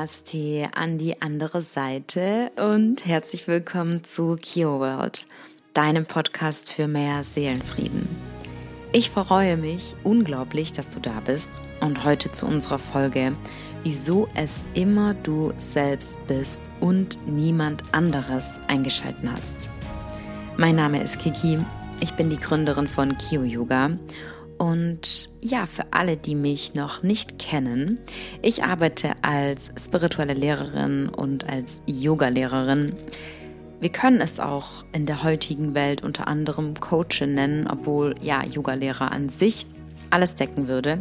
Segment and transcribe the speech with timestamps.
[0.00, 5.26] Namaste an die andere Seite und herzlich willkommen zu Kio World,
[5.74, 8.08] deinem Podcast für mehr Seelenfrieden.
[8.92, 13.36] Ich freue mich unglaublich, dass du da bist und heute zu unserer Folge,
[13.82, 19.68] wieso es immer du selbst bist und niemand anderes eingeschalten hast.
[20.56, 21.58] Mein Name ist Kiki,
[22.00, 23.90] ich bin die Gründerin von Kio Yoga
[24.60, 27.96] und ja, für alle, die mich noch nicht kennen,
[28.42, 32.92] ich arbeite als spirituelle Lehrerin und als Yoga-Lehrerin.
[33.80, 39.10] Wir können es auch in der heutigen Welt unter anderem Coachin nennen, obwohl ja Yoga-Lehrer
[39.10, 39.64] an sich
[40.10, 41.00] alles decken würde.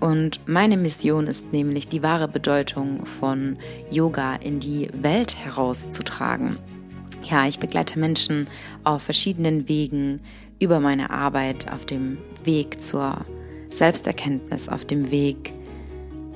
[0.00, 3.56] Und meine Mission ist nämlich die wahre Bedeutung von
[3.90, 6.58] Yoga in die Welt herauszutragen.
[7.22, 8.46] Ja, ich begleite Menschen
[8.84, 10.20] auf verschiedenen Wegen
[10.58, 13.18] über meine Arbeit auf dem Weg zur
[13.70, 15.52] Selbsterkenntnis, auf dem Weg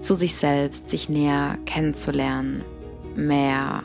[0.00, 2.62] zu sich selbst, sich näher kennenzulernen,
[3.16, 3.84] mehr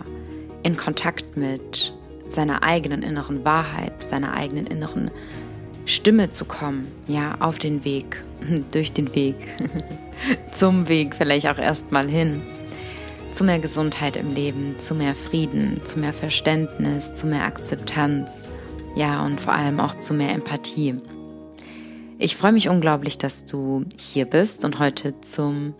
[0.63, 1.93] in Kontakt mit
[2.27, 5.11] seiner eigenen inneren Wahrheit, seiner eigenen inneren
[5.85, 8.23] Stimme zu kommen, ja, auf den Weg,
[8.71, 9.35] durch den Weg,
[10.53, 12.41] zum Weg vielleicht auch erstmal hin,
[13.31, 18.47] zu mehr Gesundheit im Leben, zu mehr Frieden, zu mehr Verständnis, zu mehr Akzeptanz,
[18.95, 20.95] ja, und vor allem auch zu mehr Empathie.
[22.21, 25.73] Ich freue mich unglaublich, dass du hier bist und heute zum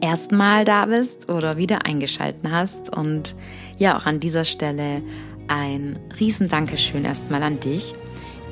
[0.00, 2.88] ersten Mal da bist oder wieder eingeschalten hast.
[2.96, 3.34] Und
[3.76, 5.02] ja, auch an dieser Stelle
[5.48, 7.94] ein riesen Dankeschön erstmal an dich.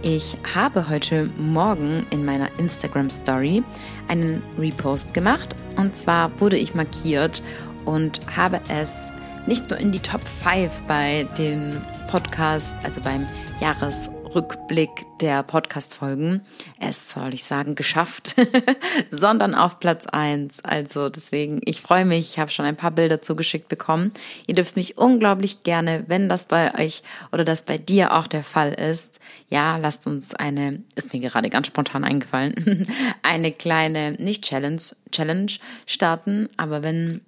[0.02, 3.62] Ich habe heute Morgen in meiner Instagram Story
[4.08, 5.56] einen Repost gemacht.
[5.78, 7.42] Und zwar wurde ich markiert
[7.86, 9.10] und habe es
[9.46, 13.26] nicht nur in die Top 5 bei den Podcasts, also beim
[13.58, 16.42] Jahres Rückblick der Podcast-Folgen,
[16.78, 18.36] es soll ich sagen, geschafft,
[19.10, 20.64] sondern auf Platz eins.
[20.64, 24.12] Also deswegen, ich freue mich, ich habe schon ein paar Bilder zugeschickt bekommen.
[24.46, 27.02] Ihr dürft mich unglaublich gerne, wenn das bei euch
[27.32, 29.18] oder das bei dir auch der Fall ist,
[29.48, 32.86] ja, lasst uns eine, ist mir gerade ganz spontan eingefallen,
[33.22, 35.52] eine kleine, nicht Challenge, Challenge
[35.86, 37.22] starten, aber wenn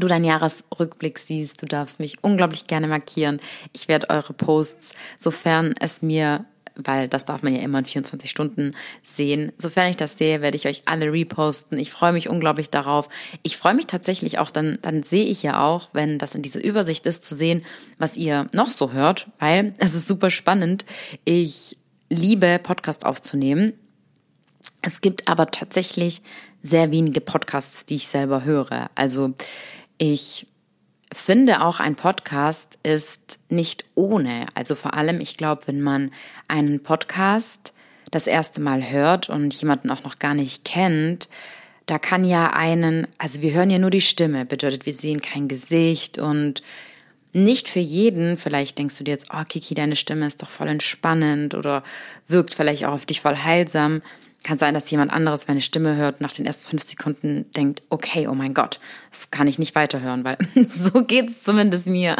[0.00, 1.62] du deinen Jahresrückblick siehst.
[1.62, 3.40] Du darfst mich unglaublich gerne markieren.
[3.72, 6.44] Ich werde eure Posts, sofern es mir
[6.76, 9.52] weil das darf man ja immer in 24 Stunden sehen.
[9.56, 11.78] Sofern ich das sehe, werde ich euch alle reposten.
[11.78, 13.08] Ich freue mich unglaublich darauf.
[13.42, 16.62] Ich freue mich tatsächlich auch, dann, dann sehe ich ja auch, wenn das in dieser
[16.62, 17.64] Übersicht ist, zu sehen,
[17.98, 20.84] was ihr noch so hört, weil es ist super spannend.
[21.24, 21.78] Ich
[22.10, 23.72] liebe Podcast aufzunehmen.
[24.82, 26.22] Es gibt aber tatsächlich
[26.62, 28.90] sehr wenige Podcasts, die ich selber höre.
[28.94, 29.34] Also
[29.98, 30.46] ich
[31.12, 34.46] finde auch ein Podcast ist nicht ohne.
[34.54, 36.10] Also vor allem, ich glaube, wenn man
[36.48, 37.72] einen Podcast
[38.10, 41.28] das erste Mal hört und jemanden auch noch gar nicht kennt,
[41.86, 45.48] da kann ja einen, also wir hören ja nur die Stimme, bedeutet, wir sehen kein
[45.48, 46.62] Gesicht und
[47.32, 50.68] nicht für jeden, vielleicht denkst du dir jetzt, oh Kiki, deine Stimme ist doch voll
[50.68, 51.82] entspannend oder
[52.28, 54.02] wirkt vielleicht auch auf dich voll heilsam.
[54.46, 57.82] Kann sein, dass jemand anderes meine Stimme hört und nach den ersten fünf Sekunden denkt,
[57.90, 58.78] okay, oh mein Gott,
[59.10, 62.14] das kann ich nicht weiterhören, weil so geht's zumindest mir.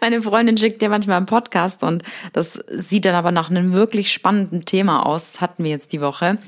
[0.00, 4.10] Meine Freundin schickt dir manchmal einen Podcast und das sieht dann aber nach einem wirklich
[4.10, 5.32] spannenden Thema aus.
[5.32, 6.38] Das hatten wir jetzt die Woche.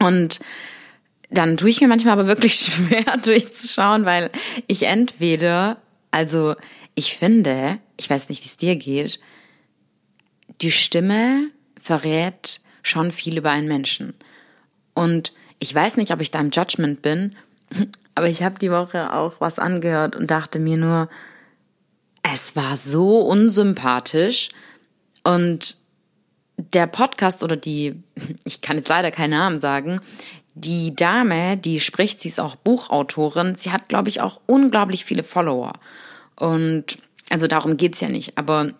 [0.00, 0.38] Und
[1.30, 4.30] dann tue ich mir manchmal aber wirklich schwer durchzuschauen, weil
[4.68, 5.78] ich entweder,
[6.12, 6.54] also
[6.94, 9.18] ich finde, ich weiß nicht, wie es dir geht,
[10.60, 11.50] die Stimme
[11.82, 14.14] verrät schon viel über einen Menschen.
[14.98, 17.36] Und ich weiß nicht, ob ich da im Judgment bin,
[18.16, 21.08] aber ich habe die Woche auch was angehört und dachte mir nur,
[22.24, 24.48] es war so unsympathisch
[25.22, 25.76] und
[26.56, 28.02] der Podcast oder die,
[28.44, 30.00] ich kann jetzt leider keinen Namen sagen,
[30.54, 35.22] die Dame, die spricht, sie ist auch Buchautorin, sie hat, glaube ich, auch unglaublich viele
[35.22, 35.74] Follower.
[36.34, 36.98] Und
[37.30, 38.72] also darum geht's ja nicht, aber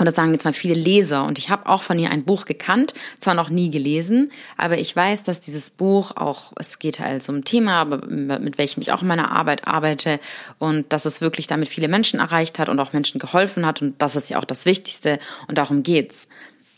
[0.00, 1.24] oder sagen jetzt mal viele Leser.
[1.24, 4.94] Und ich habe auch von ihr ein Buch gekannt, zwar noch nie gelesen, aber ich
[4.94, 9.02] weiß, dass dieses Buch auch, es geht halt um ein Thema, mit welchem ich auch
[9.02, 10.18] in meiner Arbeit arbeite
[10.58, 14.00] und dass es wirklich damit viele Menschen erreicht hat und auch Menschen geholfen hat und
[14.02, 16.26] das ist ja auch das Wichtigste und darum geht's.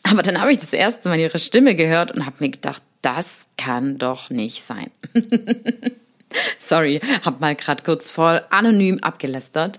[0.03, 3.47] Aber dann habe ich das erste Mal ihre Stimme gehört und habe mir gedacht, das
[3.57, 4.91] kann doch nicht sein.
[6.59, 9.79] Sorry, habe mal gerade kurz voll anonym abgelästert.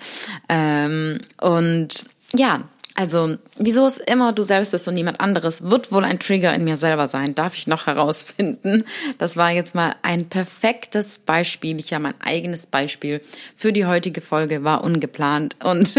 [0.50, 2.62] Ähm, und ja,
[3.00, 6.64] also, wieso es immer du selbst bist und niemand anderes, wird wohl ein Trigger in
[6.64, 8.86] mir selber sein, darf ich noch herausfinden.
[9.20, 11.80] Das war jetzt mal ein perfektes Beispiel.
[11.80, 13.22] Ich habe mein eigenes Beispiel
[13.56, 15.56] für die heutige Folge, war ungeplant.
[15.64, 15.94] Und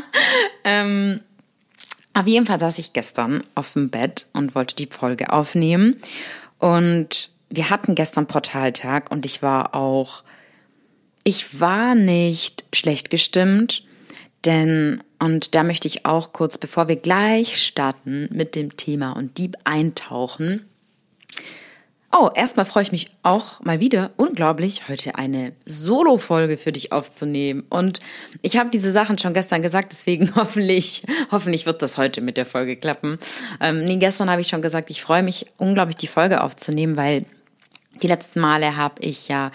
[0.64, 1.20] ähm,
[2.12, 5.94] auf jeden Fall saß ich gestern auf dem Bett und wollte die Folge aufnehmen.
[6.58, 10.24] Und wir hatten gestern Portaltag und ich war auch
[11.24, 13.84] ich war nicht schlecht gestimmt,
[14.44, 19.38] denn, und da möchte ich auch kurz, bevor wir gleich starten mit dem Thema und
[19.38, 20.66] Dieb eintauchen,
[22.14, 27.64] Oh, erstmal freue ich mich auch mal wieder unglaublich, heute eine Solo-Folge für dich aufzunehmen.
[27.70, 28.00] Und
[28.42, 32.44] ich habe diese Sachen schon gestern gesagt, deswegen hoffentlich, hoffentlich wird das heute mit der
[32.44, 33.18] Folge klappen.
[33.62, 37.24] Ähm, nee, gestern habe ich schon gesagt, ich freue mich unglaublich, die Folge aufzunehmen, weil
[38.02, 39.50] die letzten Male habe ich ja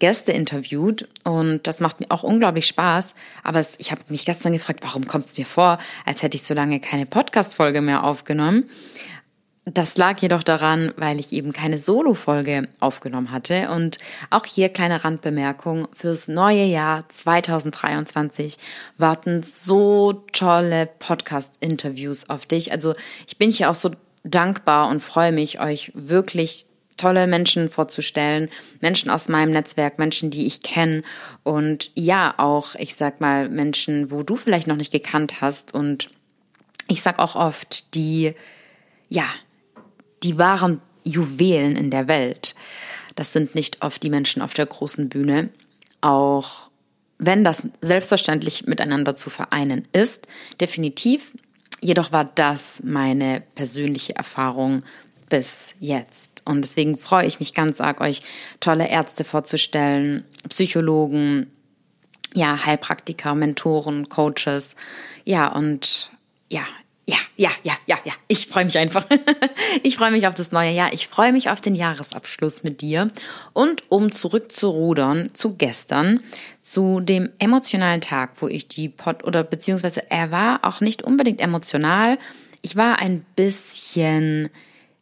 [0.00, 3.14] Gäste interviewt und das macht mir auch unglaublich Spaß.
[3.44, 6.54] Aber ich habe mich gestern gefragt, warum kommt es mir vor, als hätte ich so
[6.54, 8.64] lange keine Podcast-Folge mehr aufgenommen.
[9.66, 13.70] Das lag jedoch daran, weil ich eben keine Solo-Folge aufgenommen hatte.
[13.70, 13.98] Und
[14.30, 15.86] auch hier kleine Randbemerkung.
[15.92, 18.56] Fürs neue Jahr 2023
[18.96, 22.72] warten so tolle Podcast-Interviews auf dich.
[22.72, 22.94] Also
[23.28, 23.90] ich bin hier auch so
[24.24, 26.66] dankbar und freue mich, euch wirklich
[27.00, 28.48] tolle Menschen vorzustellen,
[28.80, 31.02] Menschen aus meinem Netzwerk, Menschen, die ich kenne
[31.42, 36.10] und ja auch, ich sag mal, Menschen, wo du vielleicht noch nicht gekannt hast und
[36.88, 38.34] ich sag auch oft, die
[39.08, 39.26] ja,
[40.22, 42.54] die wahren Juwelen in der Welt.
[43.16, 45.50] Das sind nicht oft die Menschen auf der großen Bühne,
[46.00, 46.70] auch
[47.18, 50.26] wenn das selbstverständlich miteinander zu vereinen ist,
[50.60, 51.32] definitiv.
[51.82, 54.82] Jedoch war das meine persönliche Erfahrung
[55.30, 56.42] bis jetzt.
[56.44, 58.20] Und deswegen freue ich mich ganz arg, euch
[58.60, 61.50] tolle Ärzte vorzustellen, Psychologen,
[62.34, 64.76] ja, Heilpraktiker, Mentoren, Coaches.
[65.24, 66.10] Ja, und
[66.50, 66.66] ja,
[67.06, 68.12] ja, ja, ja, ja, ja.
[68.28, 69.04] Ich freue mich einfach.
[69.82, 70.92] ich freue mich auf das neue Jahr.
[70.92, 73.10] Ich freue mich auf den Jahresabschluss mit dir.
[73.52, 76.20] Und um zurück zu rudern zu gestern,
[76.62, 81.40] zu dem emotionalen Tag, wo ich die Pod oder beziehungsweise er war auch nicht unbedingt
[81.40, 82.18] emotional.
[82.62, 84.50] Ich war ein bisschen,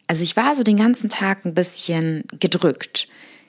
[0.09, 3.09] also ich war so den ganzen Tag ein bisschen gedrückt.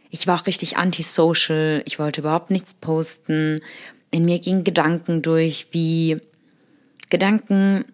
[0.09, 1.81] Ich war auch richtig antisocial.
[1.85, 3.61] Ich wollte überhaupt nichts posten.
[4.11, 6.19] In mir gingen Gedanken durch, wie
[7.09, 7.85] Gedanken,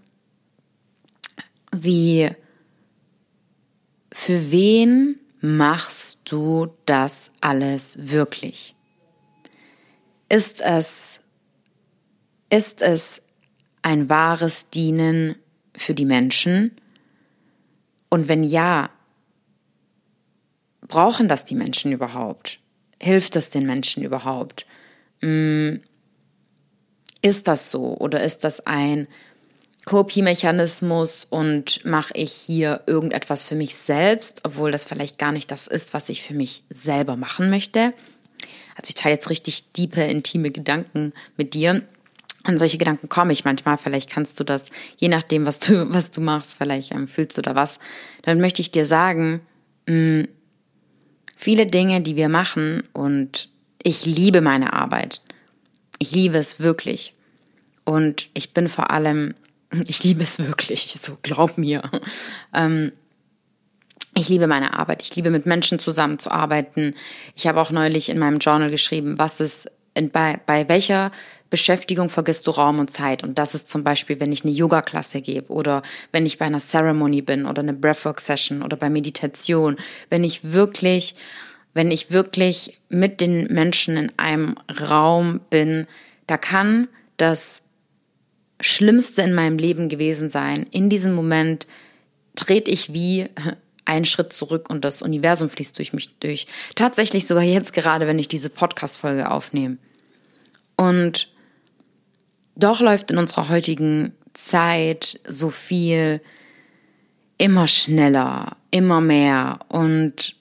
[1.72, 2.30] wie
[4.12, 8.74] für wen machst du das alles wirklich?
[10.28, 11.20] Ist es,
[12.50, 13.22] ist es
[13.84, 15.36] ein wahres Dienen
[15.78, 16.72] für die Menschen?
[18.16, 18.92] Und wenn ja,
[20.88, 22.60] brauchen das die Menschen überhaupt?
[22.98, 24.66] Hilft es den Menschen überhaupt?
[25.20, 25.82] Hm,
[27.22, 29.10] ist das so oder ist das ein
[29.84, 35.68] Copy-Mechanismus und mache ich hier irgendetwas für mich selbst, obwohl das vielleicht gar nicht das
[35.68, 37.94] ist, was ich für mich selber machen möchte.
[38.78, 41.86] Also ich teile jetzt richtig diepe, intime Gedanken mit dir.
[42.46, 43.78] An solche Gedanken komme ich manchmal.
[43.78, 47.42] Vielleicht kannst du das, je nachdem, was du, was du machst, vielleicht ähm, fühlst du
[47.42, 47.80] da was.
[48.22, 49.42] Dann möchte ich dir sagen,
[49.88, 50.28] mh, hm,
[51.36, 53.50] viele Dinge, die wir machen und
[53.84, 55.22] ich liebe meine Arbeit.
[56.00, 57.14] Ich liebe es wirklich.
[57.84, 59.36] Und ich bin vor allem
[59.88, 61.82] ich liebe es wirklich, so glaub mir.
[62.54, 62.92] Ähm,
[64.18, 65.04] ich liebe meine Arbeit.
[65.04, 66.96] Ich liebe mit Menschen zusammenzuarbeiten.
[67.36, 71.12] Ich habe auch neulich in meinem Journal geschrieben, was ist in, bei, bei welcher
[71.56, 73.24] Beschäftigung vergisst du Raum und Zeit.
[73.24, 76.60] Und das ist zum Beispiel, wenn ich eine Yoga-Klasse gebe oder wenn ich bei einer
[76.60, 79.78] Ceremony bin oder eine Breathwork-Session oder bei Meditation.
[80.10, 81.16] Wenn ich wirklich,
[81.74, 85.88] wenn ich wirklich mit den Menschen in einem Raum bin,
[86.28, 87.62] da kann das
[88.60, 90.66] Schlimmste in meinem Leben gewesen sein.
[90.72, 91.68] In diesem Moment
[92.36, 93.28] trete ich wie
[93.86, 96.48] einen Schritt zurück und das Universum fließt durch mich durch.
[96.76, 99.78] Tatsächlich sogar jetzt gerade, wenn ich diese Podcast-Folge aufnehme.
[100.76, 101.30] Und
[102.56, 106.22] doch läuft in unserer heutigen Zeit so viel
[107.38, 109.60] immer schneller, immer mehr.
[109.68, 110.36] Und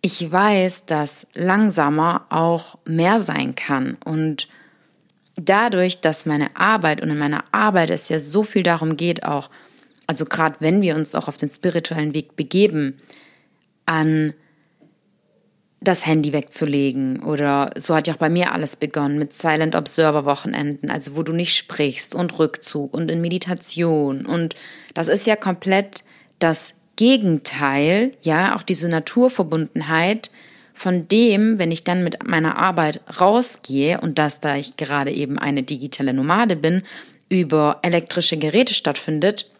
[0.00, 3.96] ich weiß, dass langsamer auch mehr sein kann.
[4.04, 4.48] Und
[5.36, 9.50] dadurch, dass meine Arbeit und in meiner Arbeit es ja so viel darum geht, auch,
[10.06, 13.00] also gerade wenn wir uns auch auf den spirituellen Weg begeben,
[13.86, 14.34] an
[15.80, 20.24] das Handy wegzulegen oder so hat ja auch bei mir alles begonnen mit Silent Observer
[20.24, 24.26] Wochenenden, also wo du nicht sprichst und Rückzug und in Meditation.
[24.26, 24.56] Und
[24.94, 26.02] das ist ja komplett
[26.40, 30.30] das Gegenteil, ja, auch diese Naturverbundenheit,
[30.72, 35.38] von dem, wenn ich dann mit meiner Arbeit rausgehe und das, da ich gerade eben
[35.38, 36.82] eine digitale Nomade bin,
[37.28, 39.50] über elektrische Geräte stattfindet,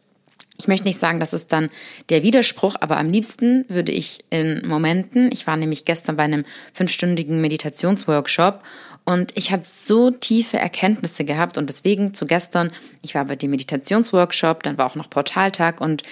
[0.58, 1.70] ich möchte nicht sagen, das ist dann
[2.08, 6.44] der Widerspruch, aber am liebsten würde ich in Momenten, ich war nämlich gestern bei einem
[6.72, 8.62] fünfstündigen Meditationsworkshop
[9.04, 12.72] und ich habe so tiefe Erkenntnisse gehabt und deswegen zu gestern,
[13.02, 16.02] ich war bei dem Meditationsworkshop, dann war auch noch Portaltag und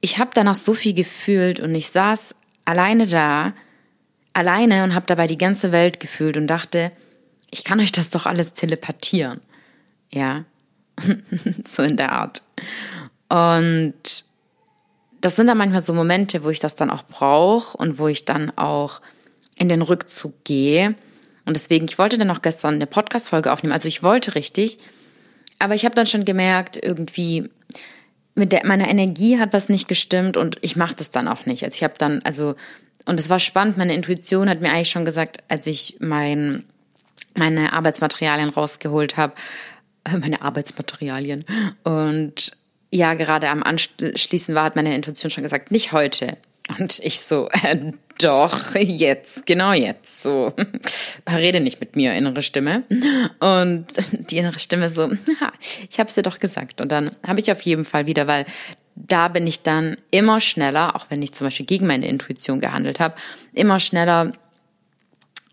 [0.00, 3.54] ich habe danach so viel gefühlt und ich saß alleine da
[4.32, 6.92] alleine und habe dabei die ganze Welt gefühlt und dachte,
[7.50, 9.40] ich kann euch das doch alles telepathieren.
[10.12, 10.44] Ja,
[11.64, 12.42] so in der Art.
[13.28, 14.24] Und
[15.20, 18.24] das sind dann manchmal so Momente, wo ich das dann auch brauche und wo ich
[18.24, 19.00] dann auch
[19.56, 20.94] in den Rückzug gehe.
[21.44, 23.72] Und deswegen, ich wollte dann auch gestern eine Podcast-Folge aufnehmen.
[23.72, 24.78] Also ich wollte richtig,
[25.58, 27.50] aber ich habe dann schon gemerkt, irgendwie
[28.34, 31.64] mit der, meiner Energie hat was nicht gestimmt und ich mache das dann auch nicht.
[31.64, 32.54] Also ich habe dann, also,
[33.04, 36.64] und es war spannend, meine Intuition hat mir eigentlich schon gesagt, als ich mein,
[37.34, 39.34] meine Arbeitsmaterialien rausgeholt habe,
[40.20, 41.44] meine Arbeitsmaterialien
[41.82, 42.52] und
[42.90, 46.38] ja, gerade am Anschließen war, hat meine Intuition schon gesagt, nicht heute.
[46.78, 50.52] Und ich so, äh, doch, jetzt, genau jetzt, so.
[51.30, 52.82] Rede nicht mit mir, innere Stimme.
[53.40, 53.86] Und
[54.30, 55.10] die innere Stimme so,
[55.90, 56.80] ich habe es dir doch gesagt.
[56.80, 58.44] Und dann habe ich auf jeden Fall wieder, weil
[58.94, 63.00] da bin ich dann immer schneller, auch wenn ich zum Beispiel gegen meine Intuition gehandelt
[63.00, 63.14] habe,
[63.52, 64.32] immer schneller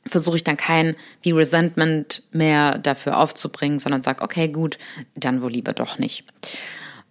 [0.07, 4.77] versuche ich dann kein wie Resentment mehr dafür aufzubringen, sondern sag, okay, gut,
[5.15, 6.25] dann wohl lieber doch nicht.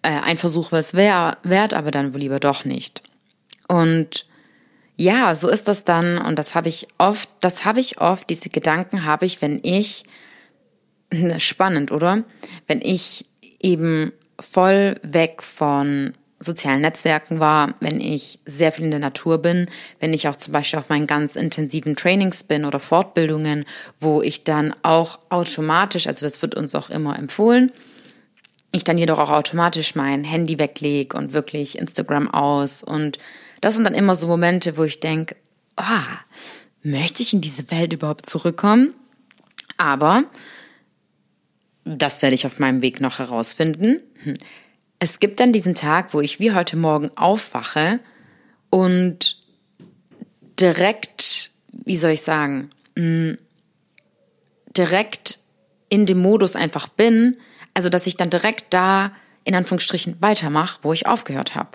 [0.04, 3.02] Äh, ein Versuch war es wert, aber dann wohl lieber doch nicht.
[3.66, 4.26] Und
[4.96, 8.50] ja, so ist das dann und das habe ich oft, das habe ich oft, diese
[8.50, 10.04] Gedanken habe ich, wenn ich,
[11.38, 12.22] spannend, oder?
[12.66, 13.24] Wenn ich
[13.60, 19.66] eben voll weg von sozialen Netzwerken war, wenn ich sehr viel in der Natur bin,
[20.00, 23.64] wenn ich auch zum Beispiel auf meinen ganz intensiven Trainings bin oder Fortbildungen,
[23.98, 27.72] wo ich dann auch automatisch, also das wird uns auch immer empfohlen,
[28.74, 33.18] ich dann jedoch auch automatisch mein Handy weglege und wirklich Instagram aus und
[33.60, 35.36] das sind dann immer so Momente, wo ich denke,
[35.76, 36.02] ah,
[36.82, 38.94] möchte ich in diese Welt überhaupt zurückkommen?
[39.76, 40.24] Aber
[41.84, 44.00] das werde ich auf meinem Weg noch herausfinden.
[44.98, 48.00] Es gibt dann diesen Tag, wo ich wie heute Morgen aufwache
[48.70, 49.38] und
[50.60, 53.32] direkt, wie soll ich sagen, mm,
[54.76, 55.38] direkt
[55.88, 57.36] in dem Modus einfach bin,
[57.74, 59.12] also dass ich dann direkt da
[59.44, 61.70] in Anführungsstrichen weitermache, wo ich aufgehört habe.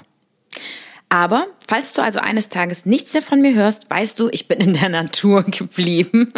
[1.09, 4.59] Aber falls du also eines Tages nichts mehr von mir hörst, weißt du, ich bin
[4.59, 6.31] in der Natur geblieben.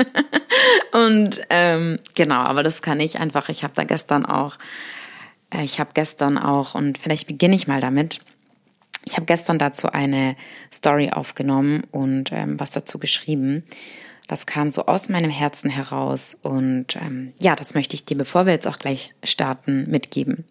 [0.94, 3.50] und ähm, genau, aber das kann ich einfach.
[3.50, 4.58] Ich habe da gestern auch,
[5.54, 8.22] äh, ich habe gestern auch, und vielleicht beginne ich mal damit.
[9.04, 10.38] Ich habe gestern dazu eine
[10.72, 13.66] Story aufgenommen und ähm, was dazu geschrieben.
[14.32, 18.46] Das kam so aus meinem Herzen heraus und ähm, ja, das möchte ich dir, bevor
[18.46, 20.46] wir jetzt auch gleich starten, mitgeben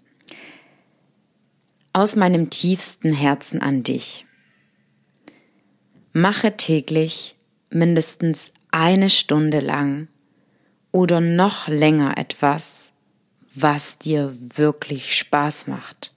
[1.92, 4.26] aus meinem tiefsten Herzen an dich.
[6.12, 7.36] Mache täglich
[7.70, 10.08] mindestens eine Stunde lang
[10.92, 12.92] oder noch länger etwas,
[13.54, 16.12] was dir wirklich Spaß macht.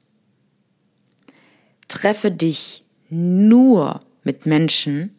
[1.87, 5.15] Treffe dich nur mit Menschen,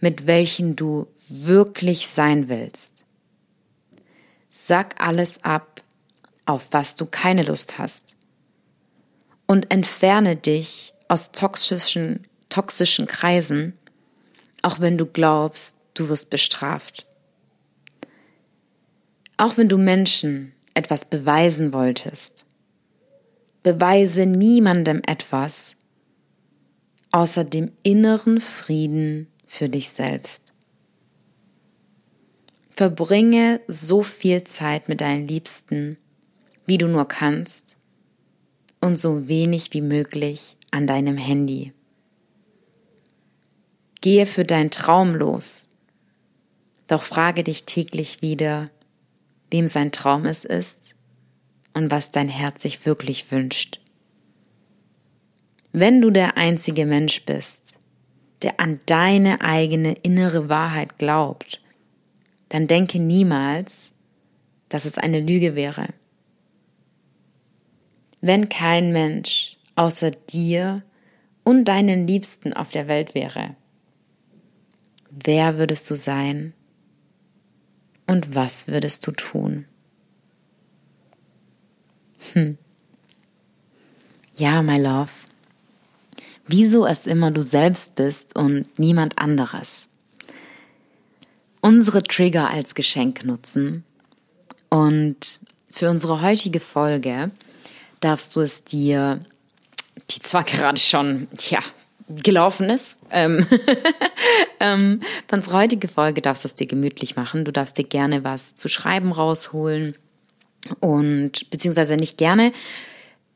[0.00, 3.06] mit welchen du wirklich sein willst.
[4.50, 5.82] Sag alles ab,
[6.46, 8.16] auf was du keine Lust hast
[9.46, 13.78] und entferne dich aus toxischen, toxischen Kreisen,
[14.62, 17.06] auch wenn du glaubst, du wirst bestraft.
[19.36, 22.46] Auch wenn du Menschen etwas beweisen wolltest,
[23.62, 25.76] beweise niemandem etwas
[27.12, 30.54] außer dem inneren Frieden für dich selbst.
[32.70, 35.98] Verbringe so viel Zeit mit deinen Liebsten,
[36.66, 37.76] wie du nur kannst,
[38.80, 41.72] und so wenig wie möglich an deinem Handy.
[44.00, 45.66] Gehe für dein Traum los,
[46.86, 48.70] doch frage dich täglich wieder,
[49.50, 50.94] wem sein Traum es ist
[51.74, 53.80] und was dein Herz sich wirklich wünscht.
[55.72, 57.59] Wenn du der einzige Mensch bist,
[58.42, 61.60] der an deine eigene innere Wahrheit glaubt,
[62.48, 63.92] dann denke niemals,
[64.68, 65.88] dass es eine Lüge wäre
[68.20, 70.82] wenn kein Mensch außer dir
[71.44, 73.56] und deinen Liebsten auf der Welt wäre?
[75.10, 76.52] Wer würdest du sein
[78.06, 79.64] und was würdest du tun?
[82.32, 82.58] Hm.
[84.36, 85.10] Ja, my love.
[86.52, 89.86] Wieso es immer du selbst bist und niemand anderes?
[91.60, 93.84] Unsere Trigger als Geschenk nutzen
[94.68, 95.40] und
[95.70, 97.30] für unsere heutige Folge
[98.00, 99.20] darfst du es dir,
[100.10, 101.60] die zwar gerade schon, ja,
[102.08, 102.98] gelaufen ist.
[103.12, 103.46] Ähm,
[104.60, 107.44] ähm, für unsere heutige Folge darfst du es dir gemütlich machen.
[107.44, 109.94] Du darfst dir gerne was zu schreiben rausholen
[110.80, 112.52] und beziehungsweise nicht gerne.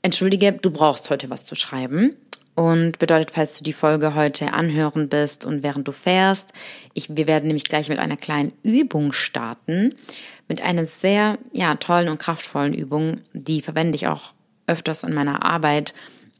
[0.02, 2.16] Entschuldige, du brauchst heute was zu schreiben.
[2.54, 6.50] Und bedeutet, falls du die Folge heute anhören bist und während du fährst,
[6.92, 9.90] ich, wir werden nämlich gleich mit einer kleinen Übung starten,
[10.49, 14.34] mit einer sehr ja, tollen und kraftvollen Übung, die verwende ich auch
[14.66, 15.94] öfters in meiner Arbeit.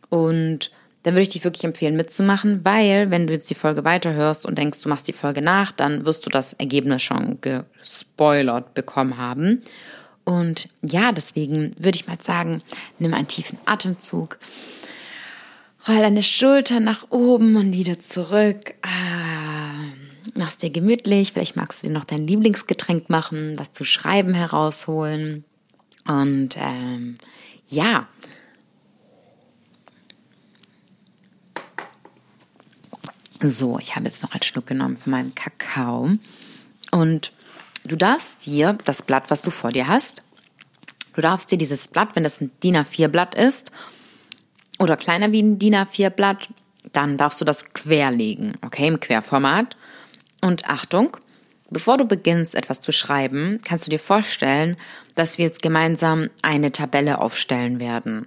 [0.09, 0.71] Und
[1.02, 4.56] dann würde ich dich wirklich empfehlen mitzumachen, weil wenn du jetzt die Folge weiterhörst und
[4.56, 9.62] denkst, du machst die Folge nach, dann wirst du das Ergebnis schon gespoilert bekommen haben.
[10.25, 12.62] Und ja, deswegen würde ich mal sagen,
[12.99, 14.38] nimm einen tiefen Atemzug
[15.87, 18.75] Roll deine Schultern nach oben und wieder zurück.
[18.81, 19.75] Ah,
[20.35, 21.33] mach's dir gemütlich.
[21.33, 25.45] Vielleicht magst du dir noch dein Lieblingsgetränk machen, was zu schreiben herausholen.
[26.07, 27.17] Und ähm,
[27.67, 28.09] ja.
[33.41, 36.09] So, ich habe jetzt noch einen Schluck genommen von meinem Kakao.
[36.93, 37.33] Und
[37.85, 40.23] du darfst dir das Blatt, was du vor dir hast,
[41.14, 43.71] du darfst dir dieses Blatt, wenn das ein DIN A4-Blatt ist,
[44.78, 46.49] oder kleiner wie ein DIN A4-Blatt,
[46.93, 49.76] dann darfst du das querlegen, okay, im Querformat.
[50.40, 51.16] Und Achtung,
[51.71, 54.76] bevor du beginnst, etwas zu schreiben, kannst du dir vorstellen,
[55.14, 58.26] dass wir jetzt gemeinsam eine Tabelle aufstellen werden.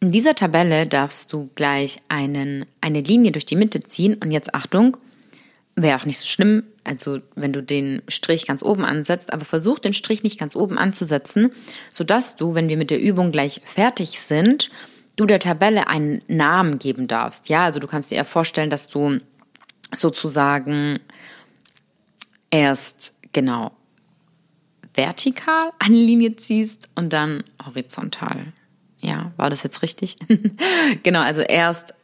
[0.00, 4.54] In dieser Tabelle darfst du gleich einen, eine Linie durch die Mitte ziehen und jetzt
[4.54, 4.96] Achtung,
[5.76, 9.78] wäre auch nicht so schlimm, also wenn du den Strich ganz oben ansetzt, aber versuch
[9.78, 11.52] den Strich nicht ganz oben anzusetzen,
[11.90, 14.70] sodass du, wenn wir mit der Übung gleich fertig sind,
[15.22, 17.48] du der Tabelle einen Namen geben darfst.
[17.48, 19.18] Ja, also du kannst dir ja vorstellen, dass du
[19.94, 20.98] sozusagen
[22.50, 23.72] erst genau
[24.94, 28.52] vertikal eine Linie ziehst und dann horizontal.
[29.00, 30.16] Ja, war das jetzt richtig?
[31.02, 31.94] genau, also erst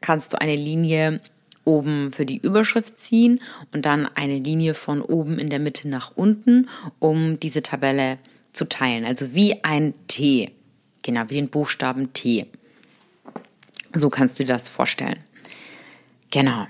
[0.00, 1.20] kannst du eine Linie
[1.64, 3.40] oben für die Überschrift ziehen
[3.72, 6.68] und dann eine Linie von oben in der Mitte nach unten,
[7.00, 8.18] um diese Tabelle
[8.52, 9.04] zu teilen.
[9.04, 10.52] Also wie ein T.
[11.06, 12.46] Genau, wie den Buchstaben T.
[13.92, 15.20] So kannst du dir das vorstellen.
[16.32, 16.66] Genau.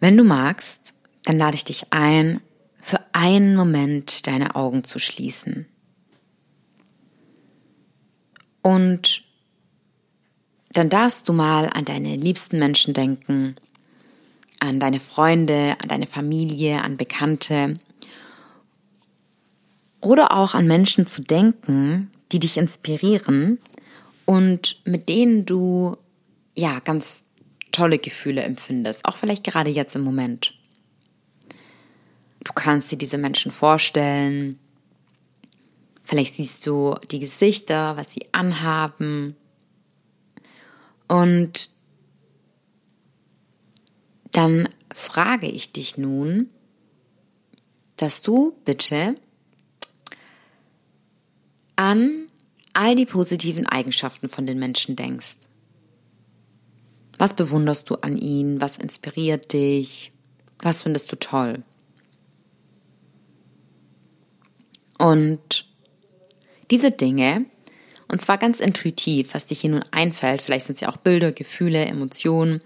[0.00, 0.92] Wenn du magst,
[1.22, 2.42] dann lade ich dich ein,
[2.82, 5.64] für einen Moment deine Augen zu schließen.
[8.60, 9.24] Und
[10.70, 13.56] dann darfst du mal an deine liebsten Menschen denken,
[14.60, 17.80] an deine Freunde, an deine Familie, an Bekannte
[20.04, 23.58] oder auch an Menschen zu denken, die dich inspirieren
[24.24, 25.96] und mit denen du
[26.54, 27.22] ja ganz
[27.72, 30.54] tolle Gefühle empfindest, auch vielleicht gerade jetzt im Moment.
[32.44, 34.58] Du kannst dir diese Menschen vorstellen.
[36.02, 39.34] Vielleicht siehst du die Gesichter, was sie anhaben.
[41.08, 41.70] Und
[44.32, 46.50] dann frage ich dich nun,
[47.96, 49.16] dass du bitte
[51.76, 52.28] an
[52.72, 55.36] all die positiven Eigenschaften von den Menschen denkst.
[57.18, 58.60] Was bewunderst du an ihnen?
[58.60, 60.12] Was inspiriert dich?
[60.58, 61.62] Was findest du toll?
[64.98, 65.66] Und
[66.70, 67.46] diese Dinge,
[68.08, 71.32] und zwar ganz intuitiv, was dir hier nun einfällt, vielleicht sind es ja auch Bilder,
[71.32, 72.60] Gefühle, Emotionen,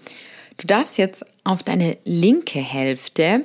[0.56, 3.44] du darfst jetzt auf deine linke Hälfte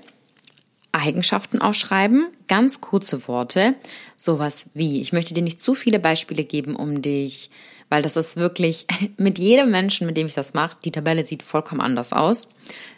[0.94, 3.76] Eigenschaften aufschreiben, ganz kurze Worte,
[4.16, 7.50] sowas wie, ich möchte dir nicht zu viele Beispiele geben, um dich,
[7.90, 8.86] weil das ist wirklich
[9.18, 12.48] mit jedem Menschen, mit dem ich das mache, die Tabelle sieht vollkommen anders aus.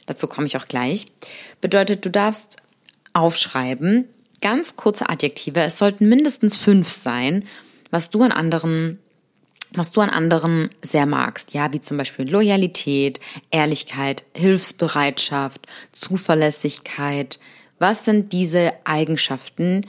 [0.06, 1.08] Dazu komme ich auch gleich.
[1.62, 2.58] Bedeutet, du darfst
[3.14, 4.10] aufschreiben,
[4.42, 7.46] ganz kurze Adjektive, es sollten mindestens fünf sein,
[7.92, 9.00] was du an anderen
[9.78, 13.20] was du an anderen sehr magst, ja, wie zum Beispiel Loyalität,
[13.52, 17.40] Ehrlichkeit, Hilfsbereitschaft, Zuverlässigkeit,
[17.80, 19.86] was sind diese Eigenschaften,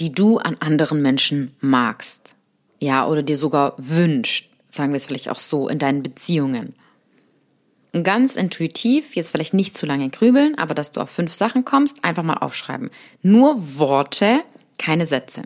[0.00, 2.36] die du an anderen Menschen magst?
[2.78, 6.74] Ja, oder dir sogar wünscht, sagen wir es vielleicht auch so, in deinen Beziehungen.
[7.92, 11.64] Und ganz intuitiv, jetzt vielleicht nicht zu lange grübeln, aber dass du auf fünf Sachen
[11.64, 12.90] kommst, einfach mal aufschreiben.
[13.22, 14.42] Nur Worte,
[14.78, 15.44] keine Sätze.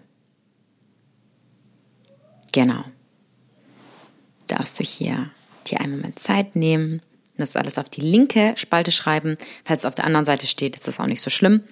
[2.53, 2.85] Genau.
[4.49, 5.31] Darfst du hier
[5.69, 7.01] dir einen Moment Zeit nehmen
[7.41, 9.37] das alles auf die linke Spalte schreiben.
[9.65, 11.63] Falls es auf der anderen Seite steht, ist das auch nicht so schlimm.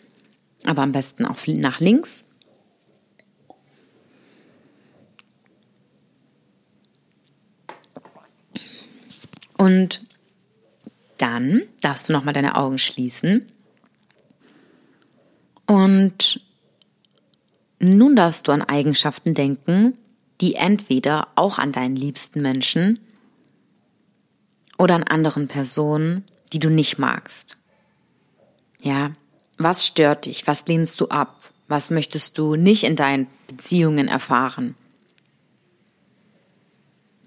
[0.64, 2.24] Aber am besten auch nach links.
[9.57, 10.02] Und
[11.18, 13.46] dann darfst du nochmal deine Augen schließen.
[15.66, 16.40] Und
[17.81, 19.98] nun darfst du an Eigenschaften denken,
[20.40, 23.00] die entweder auch an deinen liebsten Menschen
[24.79, 27.57] oder an anderen Personen, die du nicht magst.
[28.81, 29.12] Ja,
[29.59, 30.47] was stört dich?
[30.47, 31.35] Was lehnst du ab?
[31.67, 34.75] Was möchtest du nicht in deinen Beziehungen erfahren?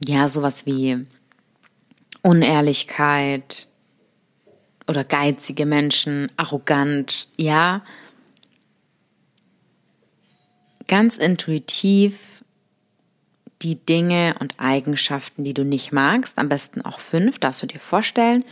[0.03, 1.05] Ja, sowas wie
[2.23, 3.67] Unehrlichkeit
[4.87, 7.83] oder geizige Menschen, arrogant, ja.
[10.87, 12.30] Ganz intuitiv
[13.61, 17.79] die Dinge und Eigenschaften, die du nicht magst, am besten auch fünf, darfst du dir
[17.79, 18.43] vorstellen.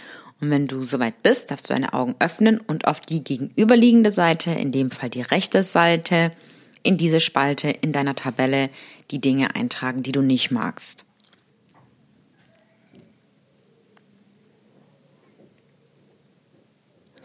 [0.42, 4.52] Und wenn du soweit bist, darfst du deine Augen öffnen und auf die gegenüberliegende Seite,
[4.52, 6.32] in dem Fall die rechte Seite,
[6.84, 8.70] in diese Spalte in deiner Tabelle
[9.12, 11.06] die Dinge eintragen, die du nicht magst.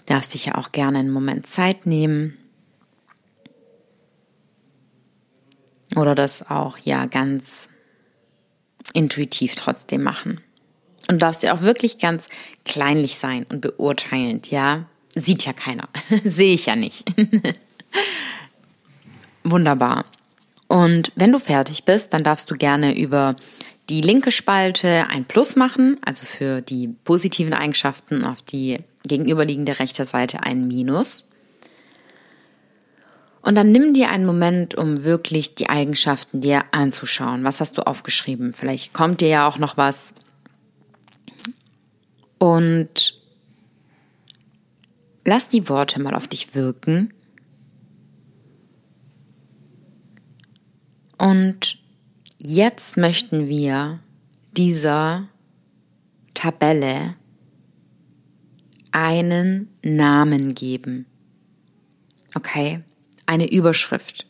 [0.06, 2.36] darfst dich ja auch gerne einen Moment Zeit nehmen.
[5.96, 7.68] Oder das auch ja ganz
[8.94, 10.40] intuitiv trotzdem machen.
[11.08, 12.30] Und darfst ja auch wirklich ganz
[12.64, 14.86] kleinlich sein und beurteilend, ja.
[15.14, 15.88] Sieht ja keiner.
[16.24, 17.04] Sehe ich ja nicht.
[19.44, 20.06] Wunderbar.
[20.66, 23.36] Und wenn du fertig bist, dann darfst du gerne über
[23.90, 30.06] die linke Spalte ein Plus machen, also für die positiven Eigenschaften, auf die gegenüberliegende rechte
[30.06, 31.28] Seite ein Minus.
[33.44, 37.44] Und dann nimm dir einen Moment, um wirklich die Eigenschaften dir anzuschauen.
[37.44, 38.54] Was hast du aufgeschrieben?
[38.54, 40.14] Vielleicht kommt dir ja auch noch was.
[42.38, 43.20] Und
[45.26, 47.12] lass die Worte mal auf dich wirken.
[51.18, 51.78] Und
[52.38, 54.00] jetzt möchten wir
[54.56, 55.28] dieser
[56.32, 57.14] Tabelle
[58.90, 61.04] einen Namen geben.
[62.34, 62.82] Okay,
[63.26, 64.26] eine Überschrift.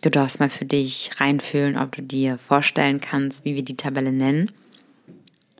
[0.00, 4.12] Du darfst mal für dich reinfühlen, ob du dir vorstellen kannst, wie wir die Tabelle
[4.12, 4.50] nennen,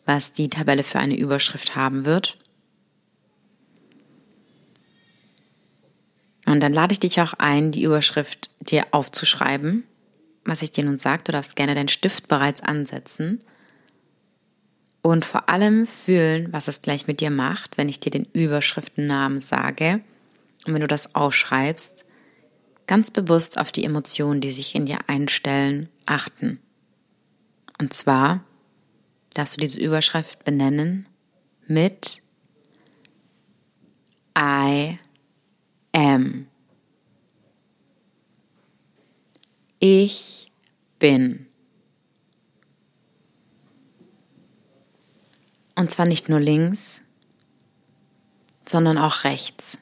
[0.05, 2.39] was die Tabelle für eine Überschrift haben wird.
[6.45, 9.85] Und dann lade ich dich auch ein, die Überschrift dir aufzuschreiben,
[10.45, 11.23] was ich dir nun sage.
[11.23, 13.45] Du darfst gerne deinen Stift bereits ansetzen
[15.03, 19.41] und vor allem fühlen, was es gleich mit dir macht, wenn ich dir den Überschriftennamen
[19.41, 20.01] sage
[20.67, 22.05] und wenn du das ausschreibst,
[22.87, 26.61] ganz bewusst auf die Emotionen, die sich in dir einstellen, achten.
[27.81, 28.45] Und zwar
[29.35, 31.09] darfst du diese Überschrift benennen
[31.67, 32.23] mit
[34.39, 34.99] I
[35.93, 36.47] am.
[39.79, 40.47] Ich
[40.99, 41.52] bin.
[45.75, 47.01] Und zwar nicht nur links,
[48.67, 49.79] sondern auch rechts.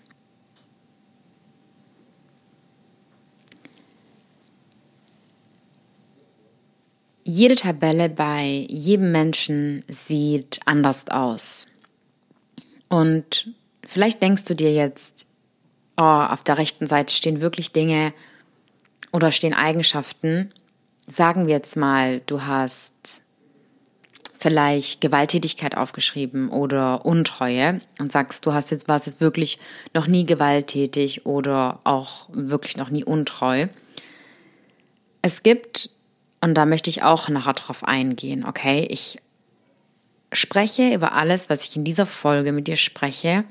[7.25, 11.67] Jede Tabelle bei jedem Menschen sieht anders aus.
[12.89, 13.55] Und
[13.87, 15.27] vielleicht denkst du dir jetzt,
[15.97, 18.13] oh, auf der rechten Seite stehen wirklich Dinge
[19.13, 20.53] oder stehen Eigenschaften.
[21.07, 23.23] Sagen wir jetzt mal, du hast
[24.41, 29.59] vielleicht Gewalttätigkeit aufgeschrieben oder Untreue und sagst, du hast jetzt, warst jetzt wirklich
[29.93, 33.67] noch nie gewalttätig oder auch wirklich noch nie untreu.
[35.21, 35.91] Es gibt,
[36.41, 38.87] und da möchte ich auch nachher drauf eingehen, okay?
[38.89, 39.19] Ich
[40.33, 43.45] spreche über alles, was ich in dieser Folge mit dir spreche,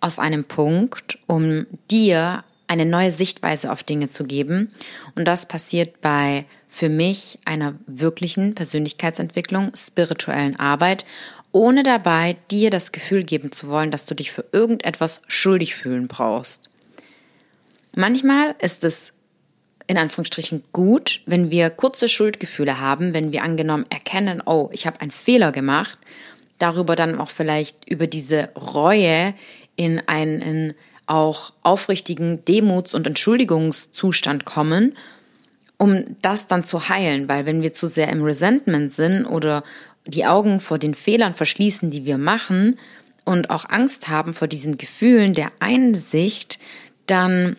[0.00, 4.72] aus einem Punkt, um dir eine neue Sichtweise auf Dinge zu geben.
[5.14, 11.04] Und das passiert bei für mich einer wirklichen Persönlichkeitsentwicklung, spirituellen Arbeit,
[11.52, 16.08] ohne dabei dir das Gefühl geben zu wollen, dass du dich für irgendetwas schuldig fühlen
[16.08, 16.70] brauchst.
[17.94, 19.12] Manchmal ist es
[19.86, 25.00] in Anführungsstrichen gut, wenn wir kurze Schuldgefühle haben, wenn wir angenommen erkennen, oh, ich habe
[25.00, 25.98] einen Fehler gemacht,
[26.58, 29.34] darüber dann auch vielleicht über diese Reue
[29.76, 30.74] in einen
[31.06, 34.96] auch aufrichtigen Demuts- und Entschuldigungszustand kommen,
[35.76, 37.28] um das dann zu heilen.
[37.28, 39.64] Weil wenn wir zu sehr im Resentment sind oder
[40.06, 42.78] die Augen vor den Fehlern verschließen, die wir machen
[43.24, 46.58] und auch Angst haben vor diesen Gefühlen der Einsicht,
[47.06, 47.56] dann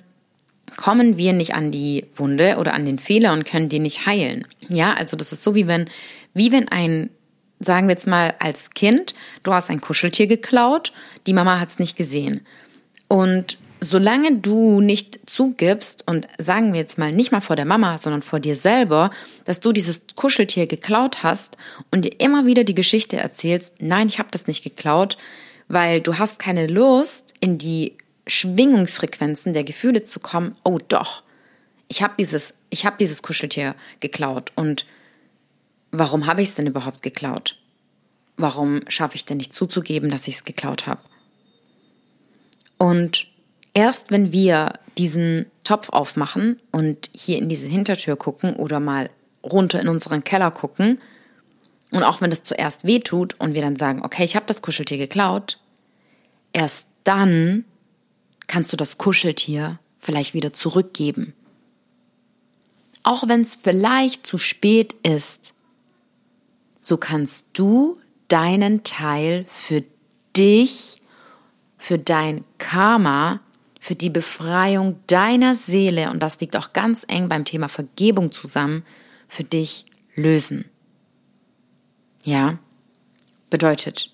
[0.75, 4.47] kommen wir nicht an die Wunde oder an den Fehler und können den nicht heilen.
[4.67, 5.85] Ja, also das ist so wie wenn,
[6.33, 7.09] wie wenn ein,
[7.59, 10.91] sagen wir jetzt mal als Kind, du hast ein Kuscheltier geklaut,
[11.27, 12.41] die Mama hat es nicht gesehen.
[13.13, 17.99] Und solange du nicht zugibst und sagen wir jetzt mal nicht mal vor der Mama,
[17.99, 19.11] sondern vor dir selber,
[19.45, 21.55] dass du dieses Kuscheltier geklaut hast
[21.91, 25.19] und dir immer wieder die Geschichte erzählst, nein, ich habe das nicht geklaut,
[25.67, 27.93] weil du hast keine Lust in die
[28.25, 30.53] Schwingungsfrequenzen der Gefühle zu kommen.
[30.63, 31.21] Oh doch,
[31.89, 34.87] ich habe dieses, ich habe dieses Kuscheltier geklaut und
[35.91, 37.59] warum habe ich es denn überhaupt geklaut?
[38.37, 41.01] Warum schaffe ich denn nicht zuzugeben, dass ich es geklaut habe?
[42.83, 43.27] Und
[43.73, 49.09] erst wenn wir diesen Topf aufmachen und hier in diese Hintertür gucken oder mal
[49.41, 50.99] runter in unseren Keller gucken,
[51.93, 54.63] Und auch wenn das zuerst weh tut und wir dann sagen, okay, ich habe das
[54.63, 55.59] Kuscheltier geklaut,
[56.51, 57.65] erst dann
[58.47, 61.33] kannst du das Kuscheltier vielleicht wieder zurückgeben.
[63.03, 65.53] Auch wenn es vielleicht zu spät ist,
[66.81, 69.83] so kannst du deinen Teil für
[70.35, 70.97] dich,
[71.83, 73.41] für dein Karma,
[73.81, 78.85] für die Befreiung deiner Seele, und das liegt auch ganz eng beim Thema Vergebung zusammen,
[79.27, 79.83] für dich
[80.15, 80.63] lösen.
[82.23, 82.57] Ja,
[83.49, 84.11] bedeutet,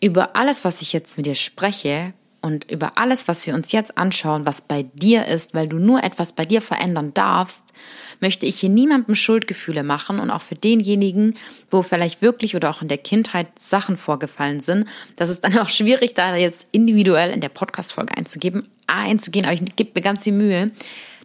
[0.00, 3.98] über alles, was ich jetzt mit dir spreche und über alles, was wir uns jetzt
[3.98, 7.72] anschauen, was bei dir ist, weil du nur etwas bei dir verändern darfst,
[8.20, 11.36] möchte ich hier niemandem Schuldgefühle machen und auch für denjenigen,
[11.70, 14.86] wo vielleicht wirklich oder auch in der Kindheit Sachen vorgefallen sind.
[15.16, 19.76] Das ist dann auch schwierig, da jetzt individuell in der Podcast-Folge einzugeben, einzugehen, aber ich
[19.76, 20.70] gebe mir ganz viel Mühe,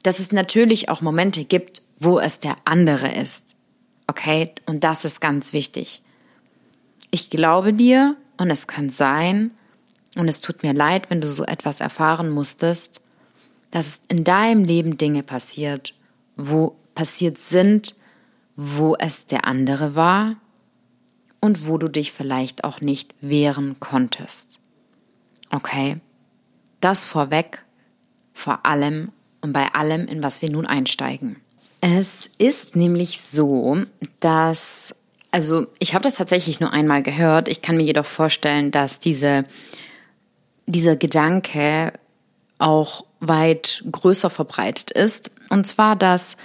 [0.03, 3.55] dass es natürlich auch Momente gibt, wo es der andere ist.
[4.07, 4.51] Okay?
[4.65, 6.01] Und das ist ganz wichtig.
[7.11, 9.51] Ich glaube dir und es kann sein,
[10.15, 13.01] und es tut mir leid, wenn du so etwas erfahren musstest,
[13.71, 15.93] dass in deinem Leben Dinge passiert,
[16.39, 17.95] wo passiert sind,
[18.55, 20.37] wo es der andere war
[21.39, 24.59] und wo du dich vielleicht auch nicht wehren konntest.
[25.51, 25.97] Okay?
[26.81, 27.63] Das vorweg,
[28.33, 31.37] vor allem und bei allem, in was wir nun einsteigen.
[31.81, 33.77] Es ist nämlich so,
[34.19, 34.93] dass,
[35.31, 37.47] also ich habe das tatsächlich nur einmal gehört.
[37.47, 39.45] Ich kann mir jedoch vorstellen, dass diese,
[40.65, 41.93] dieser Gedanke
[42.57, 45.31] auch weit größer verbreitet ist.
[45.49, 46.37] Und zwar, dass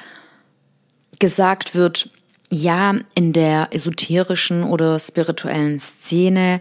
[1.19, 2.11] gesagt wird,
[2.51, 6.61] ja, in der esoterischen oder spirituellen Szene,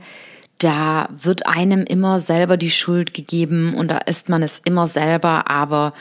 [0.58, 5.50] da wird einem immer selber die Schuld gegeben und da ist man es immer selber,
[5.50, 5.94] aber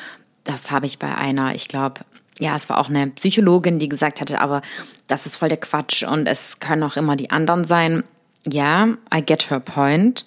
[0.45, 2.03] das habe ich bei einer, ich glaube,
[2.39, 4.63] ja, es war auch eine Psychologin, die gesagt hatte, aber
[5.07, 8.05] das ist voll der Quatsch und es können auch immer die anderen sein.
[8.47, 10.25] Ja, I get her point.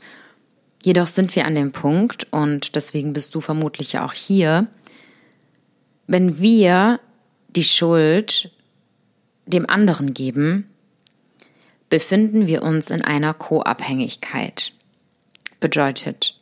[0.86, 4.68] Jedoch sind wir an dem Punkt und deswegen bist du vermutlich auch hier,
[6.06, 7.00] wenn wir
[7.48, 8.52] die Schuld
[9.48, 10.70] dem anderen geben,
[11.90, 14.74] befinden wir uns in einer Co-Abhängigkeit.
[15.60, 16.40] Bedeutet,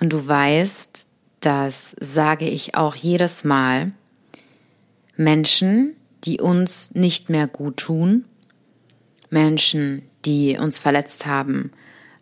[0.00, 1.08] und du weißt,
[1.40, 3.90] das sage ich auch jedes Mal,
[5.16, 8.26] Menschen, die uns nicht mehr gut tun,
[9.28, 11.72] Menschen, die uns verletzt haben,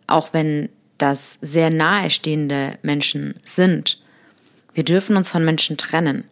[0.07, 3.99] auch wenn das sehr nahestehende Menschen sind.
[4.73, 6.25] Wir dürfen uns von Menschen trennen.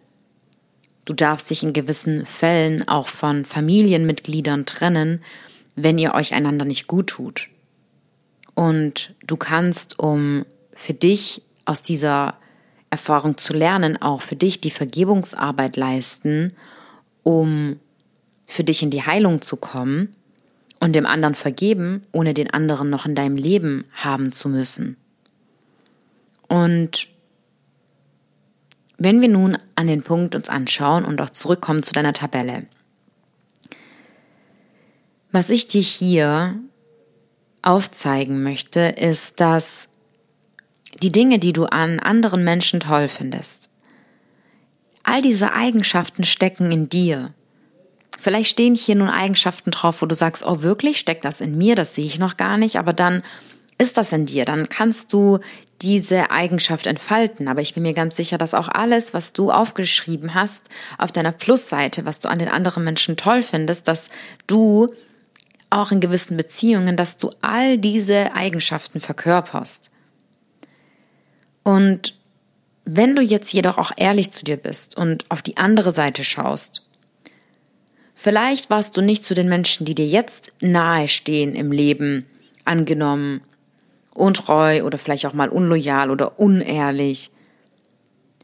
[1.05, 5.21] Du darfst dich in gewissen Fällen auch von Familienmitgliedern trennen,
[5.75, 7.49] wenn ihr euch einander nicht gut tut.
[8.55, 10.45] Und du kannst, um
[10.75, 12.37] für dich aus dieser
[12.89, 16.53] Erfahrung zu lernen, auch für dich die Vergebungsarbeit leisten,
[17.23, 17.79] um
[18.45, 20.15] für dich in die Heilung zu kommen
[20.83, 24.97] und dem anderen vergeben, ohne den anderen noch in deinem Leben haben zu müssen.
[26.49, 27.07] Und
[28.97, 32.65] wenn wir nun an den Punkt uns anschauen und auch zurückkommen zu deiner Tabelle,
[35.31, 36.59] was ich dir hier
[37.61, 39.87] aufzeigen möchte, ist, dass
[41.01, 43.69] die Dinge, die du an anderen Menschen toll findest,
[45.03, 47.33] all diese Eigenschaften stecken in dir.
[48.23, 51.75] Vielleicht stehen hier nun Eigenschaften drauf, wo du sagst, oh wirklich, steckt das in mir,
[51.75, 53.21] das sehe ich noch gar nicht, aber dann
[53.77, 55.39] ist das in dir, dann kannst du
[55.81, 57.49] diese Eigenschaft entfalten.
[57.49, 61.33] Aber ich bin mir ganz sicher, dass auch alles, was du aufgeschrieben hast auf deiner
[61.33, 64.09] Plusseite, was du an den anderen Menschen toll findest, dass
[64.47, 64.87] du
[65.69, 69.91] auch in gewissen Beziehungen, dass du all diese Eigenschaften verkörperst.
[71.63, 72.17] Und
[72.85, 76.82] wenn du jetzt jedoch auch ehrlich zu dir bist und auf die andere Seite schaust,
[78.23, 82.25] vielleicht warst du nicht zu den Menschen, die dir jetzt nahe stehen im Leben,
[82.63, 83.41] angenommen,
[84.13, 87.31] untreu oder vielleicht auch mal unloyal oder unehrlich.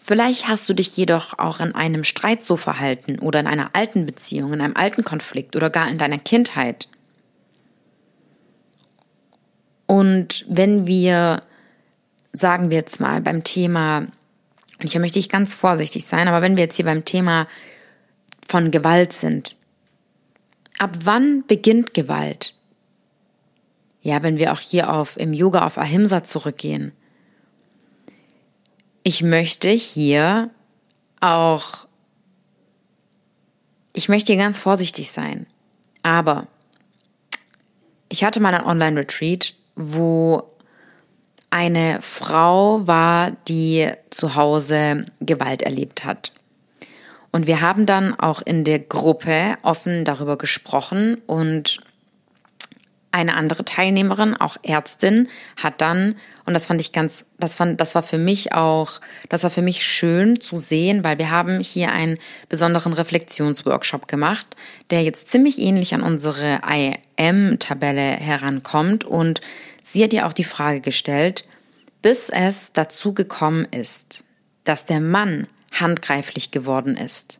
[0.01, 4.05] Vielleicht hast du dich jedoch auch in einem Streit so verhalten oder in einer alten
[4.05, 6.89] Beziehung, in einem alten Konflikt oder gar in deiner Kindheit.
[9.85, 11.41] Und wenn wir
[12.33, 14.07] sagen wir jetzt mal beim Thema,
[14.79, 17.47] und hier möchte ich ganz vorsichtig sein, aber wenn wir jetzt hier beim Thema
[18.45, 19.55] von Gewalt sind,
[20.79, 22.55] ab wann beginnt Gewalt?
[24.01, 26.93] Ja, wenn wir auch hier auf im Yoga auf Ahimsa zurückgehen.
[29.03, 30.49] Ich möchte hier
[31.19, 31.85] auch,
[33.93, 35.45] ich möchte hier ganz vorsichtig sein.
[36.01, 36.47] Aber
[38.07, 40.43] ich hatte mal ein Online-Retreat, wo
[41.49, 46.31] eine Frau war, die zu Hause Gewalt erlebt hat.
[47.31, 51.79] Und wir haben dann auch in der Gruppe offen darüber gesprochen und
[53.11, 56.15] eine andere Teilnehmerin, auch Ärztin, hat dann,
[56.45, 59.63] und das fand ich ganz, das fand, das war für mich auch, das war für
[59.63, 62.17] mich schön zu sehen, weil wir haben hier einen
[62.49, 64.45] besonderen Reflexionsworkshop gemacht,
[64.91, 66.59] der jetzt ziemlich ähnlich an unsere
[67.17, 69.05] IM-Tabelle herankommt.
[69.05, 69.41] Und
[69.81, 71.45] sie hat ja auch die Frage gestellt,
[72.01, 74.23] bis es dazu gekommen ist,
[74.65, 77.39] dass der Mann handgreiflich geworden ist.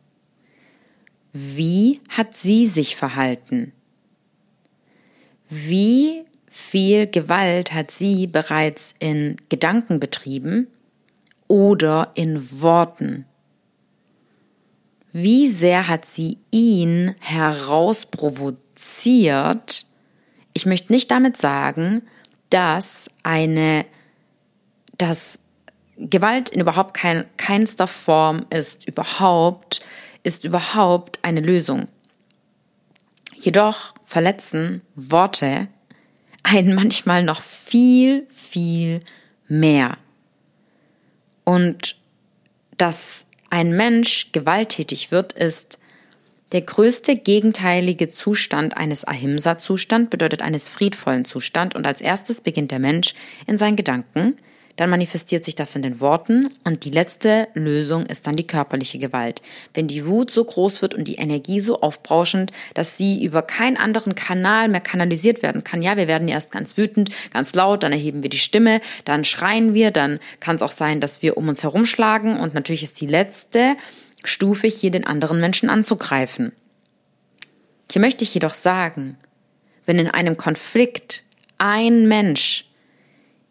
[1.32, 3.72] Wie hat sie sich verhalten?
[5.48, 10.66] Wie viel Gewalt hat sie bereits in Gedanken betrieben
[11.48, 13.24] oder in Worten?
[15.12, 19.86] Wie sehr hat sie ihn herausprovoziert?
[20.52, 22.02] Ich möchte nicht damit sagen,
[22.48, 23.84] dass eine,
[24.98, 25.39] dass
[26.00, 29.80] Gewalt in überhaupt kein, keinster Form ist überhaupt,
[30.22, 31.88] ist überhaupt eine Lösung.
[33.34, 35.68] Jedoch verletzen Worte
[36.42, 39.00] einen manchmal noch viel, viel
[39.46, 39.98] mehr.
[41.44, 41.96] Und
[42.78, 45.78] dass ein Mensch gewalttätig wird, ist
[46.52, 51.74] der größte gegenteilige Zustand eines Ahimsa-Zustand, bedeutet eines friedvollen Zustand.
[51.74, 53.14] Und als erstes beginnt der Mensch
[53.46, 54.36] in seinen Gedanken,
[54.80, 58.98] dann manifestiert sich das in den Worten und die letzte Lösung ist dann die körperliche
[58.98, 59.42] Gewalt.
[59.74, 63.76] Wenn die Wut so groß wird und die Energie so aufbrauschend, dass sie über keinen
[63.76, 65.82] anderen Kanal mehr kanalisiert werden kann.
[65.82, 69.74] Ja, wir werden erst ganz wütend, ganz laut, dann erheben wir die Stimme, dann schreien
[69.74, 73.06] wir, dann kann es auch sein, dass wir um uns herumschlagen und natürlich ist die
[73.06, 73.76] letzte
[74.24, 76.52] Stufe hier den anderen Menschen anzugreifen.
[77.92, 79.18] Hier möchte ich jedoch sagen,
[79.84, 81.24] wenn in einem Konflikt
[81.58, 82.69] ein Mensch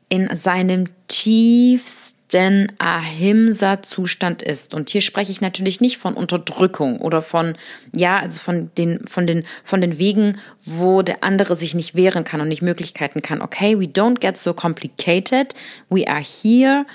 [0.09, 4.73] in seinem tiefsten Ahimsa-Zustand ist.
[4.73, 7.55] Und hier spreche ich natürlich nicht von Unterdrückung oder von,
[7.95, 12.23] ja, also von den, von den, von den Wegen, wo der andere sich nicht wehren
[12.23, 13.41] kann und nicht Möglichkeiten kann.
[13.41, 15.53] Okay, we don't get so complicated.
[15.89, 16.85] We are here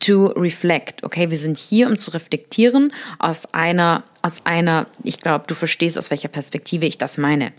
[0.00, 1.02] to reflect.
[1.04, 5.98] Okay, wir sind hier, um zu reflektieren aus einer, aus einer, ich glaube, du verstehst,
[5.98, 7.52] aus welcher Perspektive ich das meine.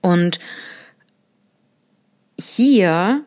[0.00, 0.38] Und
[2.38, 3.24] hier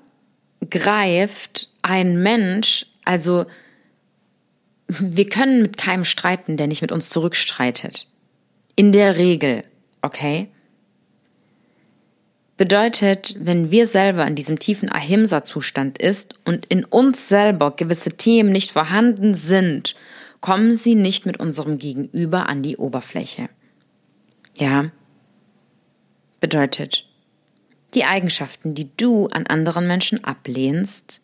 [0.70, 3.46] greift ein Mensch, also
[4.88, 8.08] wir können mit keinem streiten, der nicht mit uns zurückstreitet.
[8.76, 9.63] In der Regel,
[10.02, 10.50] okay?
[12.58, 18.52] Bedeutet, wenn wir selber in diesem tiefen Ahimsa-Zustand ist und in uns selber gewisse Themen
[18.52, 19.96] nicht vorhanden sind,
[20.41, 23.50] kommen sie nicht mit unserem Gegenüber an die Oberfläche.
[24.56, 24.91] Ja?
[26.39, 27.07] Bedeutet,
[27.97, 31.19] die Eigenschaften, die du an anderen Menschen ablehnst,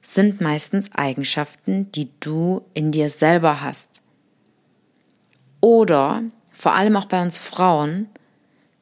[0.00, 4.02] sind meistens Eigenschaften, die du in dir selber hast.
[5.60, 8.08] Oder, vor allem auch bei uns Frauen,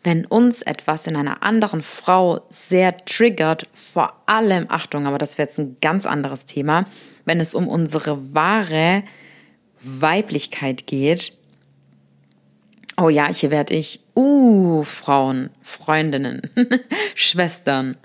[0.03, 5.47] wenn uns etwas in einer anderen Frau sehr triggert, vor allem, Achtung, aber das wäre
[5.47, 6.87] jetzt ein ganz anderes Thema,
[7.27, 9.03] wenn es um unsere wahre
[9.77, 11.35] Weiblichkeit geht,
[13.01, 16.43] Oh ja, hier werde ich, uh, Frauen, Freundinnen,
[17.15, 17.97] Schwestern.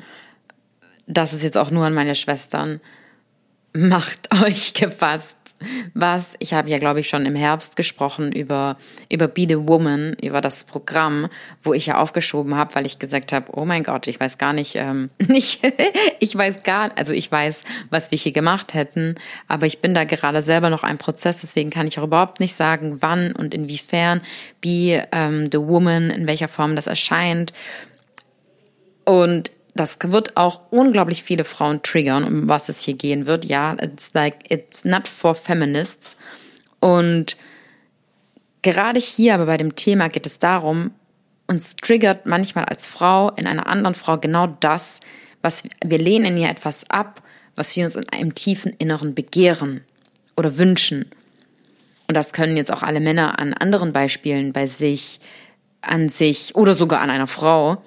[1.05, 2.79] Das ist jetzt auch nur an meine Schwestern.
[3.75, 5.37] Macht euch gefasst
[5.93, 8.77] was, ich habe ja, glaube ich, schon im Herbst gesprochen über,
[9.09, 11.29] über Be the Woman, über das Programm,
[11.63, 14.53] wo ich ja aufgeschoben habe, weil ich gesagt habe, oh mein Gott, ich weiß gar
[14.53, 15.61] nicht, ähm, nicht
[16.19, 19.15] ich weiß gar, also ich weiß, was wir hier gemacht hätten,
[19.47, 22.55] aber ich bin da gerade selber noch ein Prozess, deswegen kann ich auch überhaupt nicht
[22.55, 24.21] sagen, wann und inwiefern
[24.61, 27.53] Be ähm, the Woman, in welcher Form das erscheint.
[29.05, 33.43] Und das wird auch unglaublich viele Frauen triggern, um was es hier gehen wird.
[33.43, 36.15] Ja, it's like, it's not for feminists.
[36.79, 37.35] Und
[38.61, 40.91] gerade hier aber bei dem Thema geht es darum,
[41.47, 45.01] uns triggert manchmal als Frau in einer anderen Frau genau das,
[45.41, 47.21] was wir lehnen ihr etwas ab,
[47.55, 49.81] was wir uns in einem tiefen Inneren begehren
[50.37, 51.11] oder wünschen.
[52.07, 55.19] Und das können jetzt auch alle Männer an anderen Beispielen bei sich,
[55.81, 57.83] an sich oder sogar an einer Frau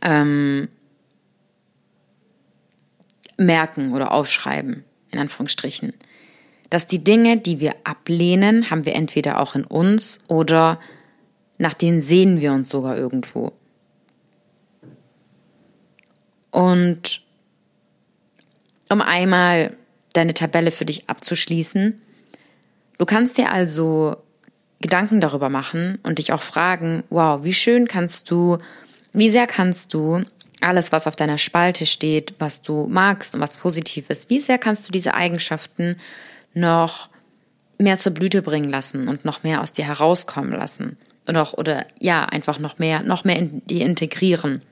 [0.00, 0.68] ähm,
[3.44, 5.92] merken oder aufschreiben, in Anführungsstrichen.
[6.70, 10.80] Dass die Dinge, die wir ablehnen, haben wir entweder auch in uns oder
[11.58, 13.52] nach denen sehen wir uns sogar irgendwo.
[16.50, 17.22] Und
[18.88, 19.76] um einmal
[20.12, 22.00] deine Tabelle für dich abzuschließen,
[22.98, 24.16] du kannst dir also
[24.80, 28.58] Gedanken darüber machen und dich auch fragen, wow, wie schön kannst du,
[29.12, 30.24] wie sehr kannst du
[30.62, 34.58] alles, was auf deiner Spalte steht, was du magst und was positiv ist, wie sehr
[34.58, 35.96] kannst du diese Eigenschaften
[36.54, 37.08] noch
[37.78, 40.96] mehr zur Blüte bringen lassen und noch mehr aus dir herauskommen lassen?
[41.26, 44.62] Und auch, oder ja, einfach noch mehr, noch mehr in die integrieren.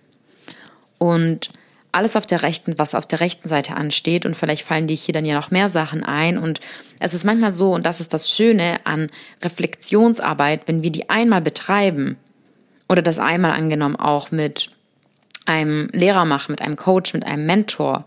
[0.98, 1.50] und
[1.92, 5.12] alles auf der rechten, was auf der rechten Seite ansteht und vielleicht fallen dir hier
[5.12, 6.60] dann ja noch mehr Sachen ein und
[7.00, 9.08] es ist manchmal so und das ist das Schöne an
[9.42, 12.16] Reflexionsarbeit, wenn wir die einmal betreiben
[12.88, 14.70] oder das einmal angenommen auch mit
[15.50, 18.04] einem Lehrer machen, mit einem Coach, mit einem Mentor,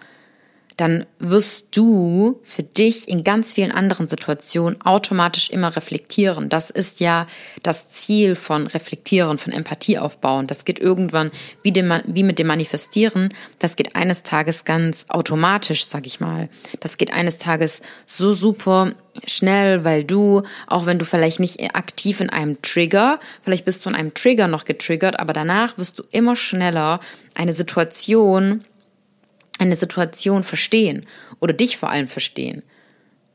[0.78, 6.49] dann wirst du für dich in ganz vielen anderen Situationen automatisch immer reflektieren.
[6.49, 7.28] Das ist ja
[7.61, 10.47] das Ziel von Reflektieren, von Empathie aufbauen.
[10.47, 13.30] Das geht irgendwann wie, dem, wie mit dem Manifestieren.
[13.59, 16.49] Das geht eines Tages ganz automatisch, sag ich mal.
[16.80, 18.93] Das geht eines Tages so super
[19.28, 23.89] schnell, weil du, auch wenn du vielleicht nicht aktiv in einem Trigger, vielleicht bist du
[23.89, 26.99] in einem Trigger noch getriggert, aber danach wirst du immer schneller
[27.36, 28.63] eine Situation
[29.68, 31.05] eine Situation verstehen
[31.39, 32.64] oder dich vor allem verstehen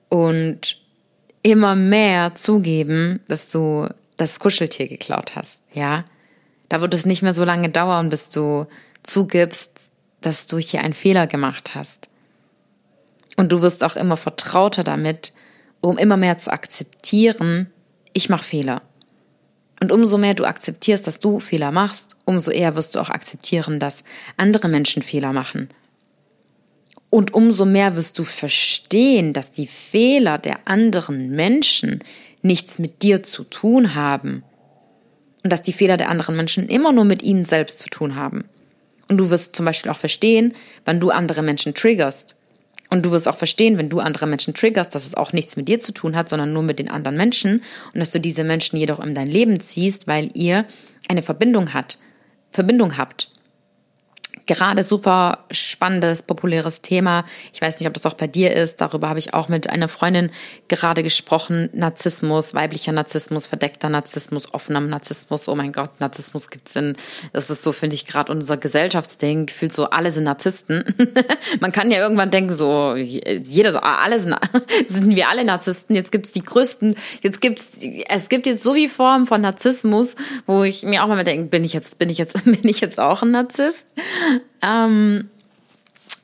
[0.08, 0.80] und
[1.42, 6.04] immer mehr zugeben, dass du das Kuscheltier geklaut hast, ja?
[6.68, 8.66] Da wird es nicht mehr so lange dauern, bis du
[9.02, 9.88] zugibst,
[10.20, 12.08] dass du hier einen Fehler gemacht hast.
[13.36, 15.32] Und du wirst auch immer vertrauter damit,
[15.80, 17.70] um immer mehr zu akzeptieren,
[18.12, 18.82] ich mache Fehler.
[19.80, 23.78] Und umso mehr du akzeptierst, dass du Fehler machst, umso eher wirst du auch akzeptieren,
[23.78, 24.02] dass
[24.36, 25.68] andere Menschen Fehler machen.
[27.10, 32.04] Und umso mehr wirst du verstehen, dass die Fehler der anderen Menschen
[32.42, 34.44] nichts mit dir zu tun haben.
[35.42, 38.44] Und dass die Fehler der anderen Menschen immer nur mit ihnen selbst zu tun haben.
[39.08, 40.54] Und du wirst zum Beispiel auch verstehen,
[40.84, 42.36] wann du andere Menschen triggerst.
[42.90, 45.68] Und du wirst auch verstehen, wenn du andere Menschen triggerst, dass es auch nichts mit
[45.68, 47.62] dir zu tun hat, sondern nur mit den anderen Menschen.
[47.94, 50.66] Und dass du diese Menschen jedoch in dein Leben ziehst, weil ihr
[51.08, 51.98] eine Verbindung hat,
[52.50, 53.30] Verbindung habt
[54.48, 57.24] gerade super spannendes, populäres Thema.
[57.52, 58.80] Ich weiß nicht, ob das auch bei dir ist.
[58.80, 60.30] Darüber habe ich auch mit einer Freundin
[60.66, 61.68] gerade gesprochen.
[61.72, 65.48] Narzissmus, weiblicher Narzissmus, verdeckter Narzissmus, offener Narzissmus.
[65.48, 66.96] Oh mein Gott, Narzissmus gibt's in,
[67.32, 69.46] das ist so, finde ich, gerade unser Gesellschaftsding.
[69.46, 70.84] Gefühlt so, alle sind Narzissten.
[71.60, 74.34] Man kann ja irgendwann denken, so, jeder so, alle sind,
[74.86, 75.94] sind wir alle Narzissten.
[75.94, 77.72] Jetzt gibt's die größten, jetzt gibt's,
[78.08, 81.64] es gibt jetzt so viele Formen von Narzissmus, wo ich mir auch mal denke, bin
[81.64, 83.86] ich jetzt, bin ich jetzt, bin ich jetzt auch ein Narzisst?
[84.62, 85.30] Ähm,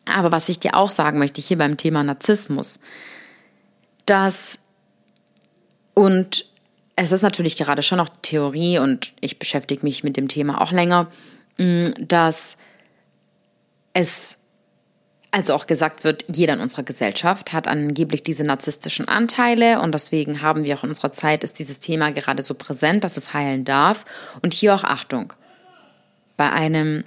[0.07, 2.81] aber was ich dir auch sagen möchte hier beim Thema Narzissmus,
[4.07, 4.59] dass
[5.95, 6.47] und
[6.97, 10.73] es ist natürlich gerade schon noch Theorie und ich beschäftige mich mit dem Thema auch
[10.73, 11.09] länger,
[11.59, 12.57] mm, dass
[13.93, 14.37] es
[15.31, 20.43] also auch gesagt wird, jeder in unserer Gesellschaft hat angeblich diese narzisstischen Anteile und deswegen
[20.43, 23.65] haben wir auch in unserer Zeit ist dieses Thema gerade so präsent, dass es heilen
[23.65, 24.05] darf.
[24.43, 25.33] Und hier auch Achtung.
[26.37, 27.03] Bei einem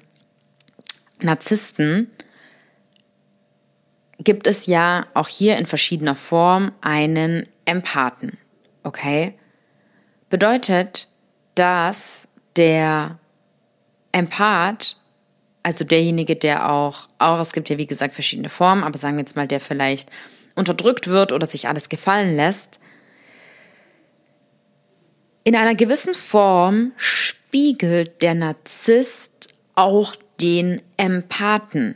[1.20, 2.12] Narzissten
[4.20, 8.38] gibt es ja auch hier in verschiedener Form einen Empathen.
[8.84, 9.38] Okay?
[10.30, 11.08] Bedeutet,
[11.56, 13.20] dass der
[14.12, 14.98] Empath,
[15.64, 19.22] also derjenige, der auch, auch, es gibt ja wie gesagt verschiedene Formen, aber sagen wir
[19.22, 20.10] jetzt mal, der vielleicht
[20.56, 22.80] unterdrückt wird oder sich alles gefallen lässt,
[25.44, 31.96] in einer gewissen Form spiegelt der Narzisst auch den Empathen.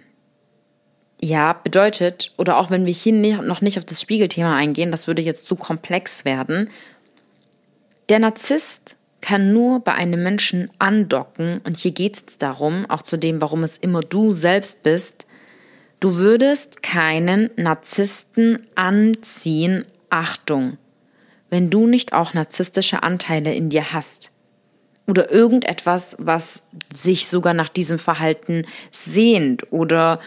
[1.22, 5.22] Ja, bedeutet, oder auch wenn wir hier noch nicht auf das Spiegelthema eingehen, das würde
[5.22, 6.70] jetzt zu komplex werden,
[8.10, 13.18] der Narzisst kann nur bei einem Menschen andocken, und hier geht es darum, auch zu
[13.18, 15.28] dem, warum es immer du selbst bist,
[16.00, 20.78] du würdest keinen Narzissten anziehen, Achtung,
[21.52, 24.32] wenn du nicht auch narzisstische Anteile in dir hast
[25.12, 30.22] oder irgendetwas, was sich sogar nach diesem Verhalten sehnt oder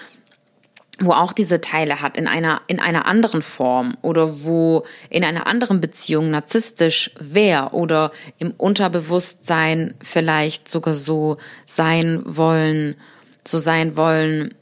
[0.99, 5.47] wo auch diese Teile hat in einer in einer anderen Form oder wo in einer
[5.47, 12.95] anderen Beziehung narzisstisch wäre oder im Unterbewusstsein vielleicht sogar so sein wollen,
[13.43, 14.55] so sein wollen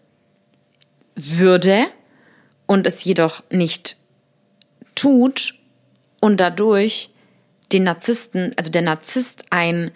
[1.17, 1.87] würde
[2.67, 3.97] und es jedoch nicht
[4.95, 5.55] tut
[6.21, 7.11] und dadurch
[7.73, 9.91] den Narzissten, also der Narzisst ein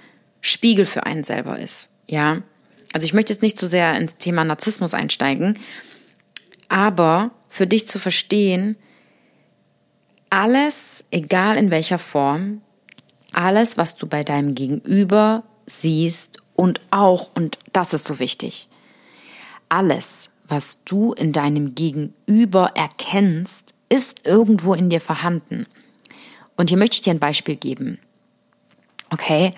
[0.47, 1.88] Spiegel für einen selber ist.
[2.09, 2.42] Ja.
[2.92, 5.59] Also ich möchte jetzt nicht zu so sehr ins Thema Narzissmus einsteigen,
[6.68, 8.76] aber für dich zu verstehen,
[10.30, 12.62] alles, egal in welcher Form,
[13.32, 18.68] alles, was du bei deinem Gegenüber siehst und auch, und das ist so wichtig,
[19.68, 25.66] alles, was du in deinem Gegenüber erkennst, ist irgendwo in dir vorhanden.
[26.57, 27.99] Und hier möchte ich dir ein Beispiel geben.
[29.11, 29.55] Okay,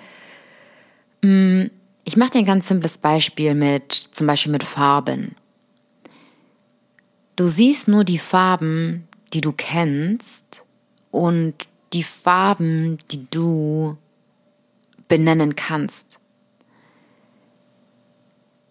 [1.21, 5.35] ich mache dir ein ganz simples Beispiel mit, zum Beispiel mit Farben.
[7.37, 10.65] Du siehst nur die Farben, die du kennst
[11.11, 11.55] und
[11.93, 13.97] die Farben, die du
[15.09, 16.21] benennen kannst.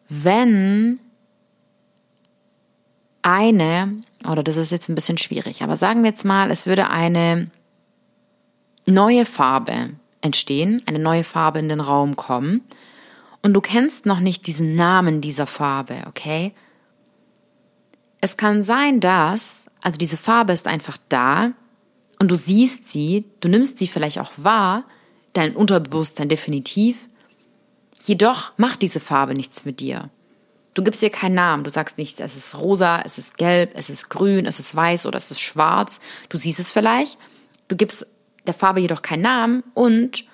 [0.10, 1.00] Wenn
[3.22, 6.90] eine, oder das ist jetzt ein bisschen schwierig, aber sagen wir jetzt mal, es würde
[6.90, 7.52] eine
[8.86, 9.92] neue Farbe
[10.22, 12.62] entstehen, eine neue Farbe in den Raum kommen
[13.42, 16.54] und du kennst noch nicht diesen Namen dieser Farbe, okay?
[18.20, 21.52] Es kann sein, dass, also diese Farbe ist einfach da
[22.20, 24.86] und du siehst sie, du nimmst sie vielleicht auch wahr,
[25.34, 27.08] dein Unterbewusstsein definitiv,
[28.04, 30.10] jedoch macht diese Farbe nichts mit dir.
[30.74, 33.90] Du gibst ihr keinen Namen, du sagst nicht, es ist rosa, es ist gelb, es
[33.90, 36.00] ist grün, es ist weiß oder es ist schwarz.
[36.30, 37.18] Du siehst es vielleicht,
[37.68, 38.06] du gibst
[38.48, 40.26] der Farbe jedoch keinen Namen und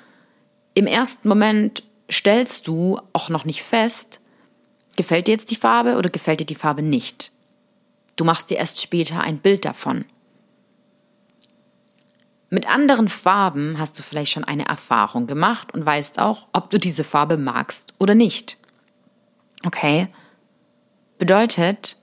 [0.73, 4.19] im ersten Moment stellst du auch noch nicht fest,
[4.95, 7.31] gefällt dir jetzt die Farbe oder gefällt dir die Farbe nicht.
[8.15, 10.05] Du machst dir erst später ein Bild davon.
[12.49, 16.77] Mit anderen Farben hast du vielleicht schon eine Erfahrung gemacht und weißt auch, ob du
[16.77, 18.57] diese Farbe magst oder nicht.
[19.65, 20.07] Okay?
[21.17, 21.97] Bedeutet,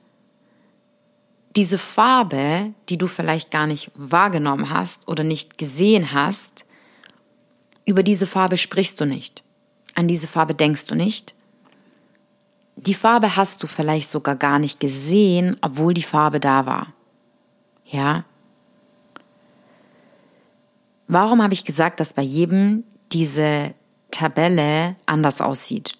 [1.57, 6.65] diese Farbe, die du vielleicht gar nicht wahrgenommen hast oder nicht gesehen hast,
[7.85, 9.43] über diese Farbe sprichst du nicht.
[9.95, 11.35] An diese Farbe denkst du nicht.
[12.77, 16.93] Die Farbe hast du vielleicht sogar gar nicht gesehen, obwohl die Farbe da war.
[17.85, 18.25] Ja?
[21.09, 23.75] Warum habe ich gesagt, dass bei jedem diese
[24.13, 25.95] Tabelle anders aussieht?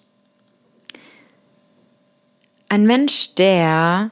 [2.69, 4.11] Ein Mensch, der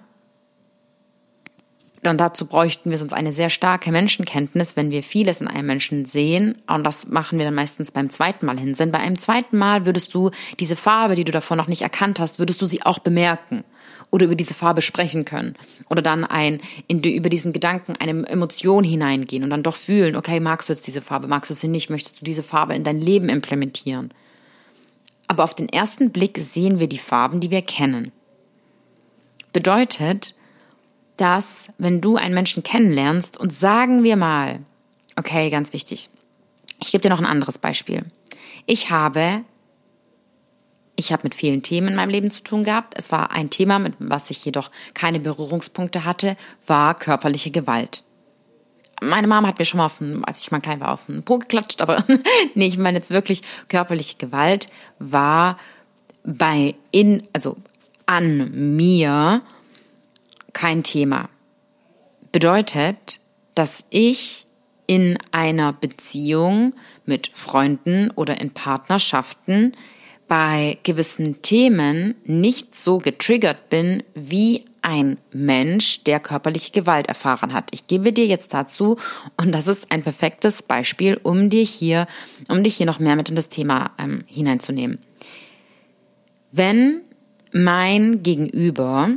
[2.05, 6.05] und dazu bräuchten wir sonst eine sehr starke Menschenkenntnis, wenn wir vieles in einem Menschen
[6.05, 6.57] sehen.
[6.67, 8.91] Und das machen wir dann meistens beim zweiten Mal hinsehen.
[8.91, 12.39] Bei einem zweiten Mal würdest du diese Farbe, die du davor noch nicht erkannt hast,
[12.39, 13.65] würdest du sie auch bemerken
[14.11, 15.55] oder über diese Farbe sprechen können
[15.89, 20.39] oder dann ein in über diesen Gedanken eine Emotion hineingehen und dann doch fühlen, okay,
[20.39, 23.01] magst du jetzt diese Farbe, magst du sie nicht, möchtest du diese Farbe in dein
[23.01, 24.11] Leben implementieren?
[25.27, 28.11] Aber auf den ersten Blick sehen wir die Farben, die wir kennen.
[29.53, 30.33] Bedeutet,
[31.19, 34.59] dass wenn du einen Menschen kennenlernst und sagen wir mal,
[35.15, 36.09] okay, ganz wichtig,
[36.81, 38.05] ich gebe dir noch ein anderes Beispiel.
[38.65, 39.43] Ich habe
[40.95, 42.93] ich habe mit vielen Themen in meinem Leben zu tun gehabt.
[42.97, 46.35] Es war ein Thema, mit was ich jedoch keine Berührungspunkte hatte,
[46.67, 48.03] war körperliche Gewalt.
[49.01, 51.23] Meine Mama hat mir schon mal, auf den, als ich mal klein war, auf den
[51.23, 52.03] Po geklatscht, aber
[52.53, 54.67] nee, ich meine jetzt wirklich körperliche Gewalt
[54.99, 55.57] war
[56.25, 57.55] bei in, also
[58.05, 59.41] an mir
[60.53, 61.29] kein Thema.
[62.31, 63.19] Bedeutet,
[63.55, 64.45] dass ich
[64.87, 66.73] in einer Beziehung
[67.05, 69.73] mit Freunden oder in Partnerschaften
[70.27, 77.69] bei gewissen Themen nicht so getriggert bin wie ein Mensch, der körperliche Gewalt erfahren hat.
[77.71, 78.97] Ich gebe dir jetzt dazu,
[79.37, 82.07] und das ist ein perfektes Beispiel, um dir hier,
[82.47, 84.99] um dich hier noch mehr mit in das Thema ähm, hineinzunehmen.
[86.51, 87.01] Wenn
[87.51, 89.09] mein Gegenüber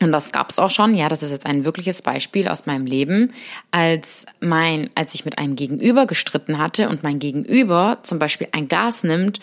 [0.00, 3.32] und das gab's auch schon, ja, das ist jetzt ein wirkliches Beispiel aus meinem Leben,
[3.72, 8.68] als mein, als ich mit einem Gegenüber gestritten hatte und mein Gegenüber zum Beispiel ein
[8.68, 9.40] Gas nimmt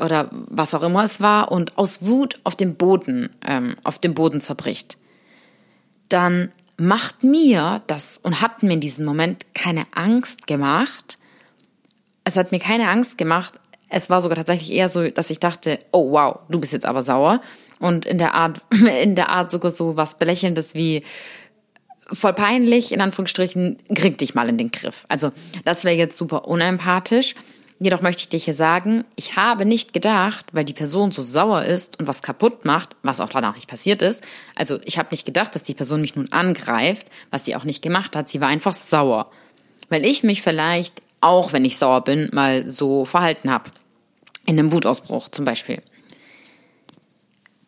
[0.00, 4.14] oder was auch immer es war und aus Wut auf dem Boden, ähm, auf dem
[4.14, 4.96] Boden zerbricht,
[6.08, 11.18] dann macht mir das und hat mir in diesem Moment keine Angst gemacht.
[12.22, 13.54] Es hat mir keine Angst gemacht.
[13.88, 17.02] Es war sogar tatsächlich eher so, dass ich dachte, oh wow, du bist jetzt aber
[17.02, 17.40] sauer
[17.78, 18.60] und in der Art,
[19.02, 21.02] in der Art sogar so was Belächelndes wie
[22.12, 25.04] voll peinlich, in Anführungsstrichen, krieg dich mal in den Griff.
[25.08, 25.32] Also,
[25.64, 27.34] das wäre jetzt super unempathisch.
[27.80, 31.62] Jedoch möchte ich dir hier sagen, ich habe nicht gedacht, weil die Person so sauer
[31.62, 34.26] ist und was kaputt macht, was auch danach nicht passiert ist.
[34.56, 37.80] Also ich habe nicht gedacht, dass die Person mich nun angreift, was sie auch nicht
[37.80, 38.28] gemacht hat.
[38.28, 39.30] Sie war einfach sauer.
[39.90, 43.70] Weil ich mich vielleicht, auch wenn ich sauer bin, mal so verhalten habe.
[44.44, 45.80] In einem Wutausbruch zum Beispiel.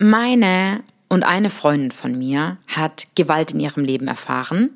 [0.03, 4.71] Meine und eine Freundin von mir hat Gewalt in ihrem Leben erfahren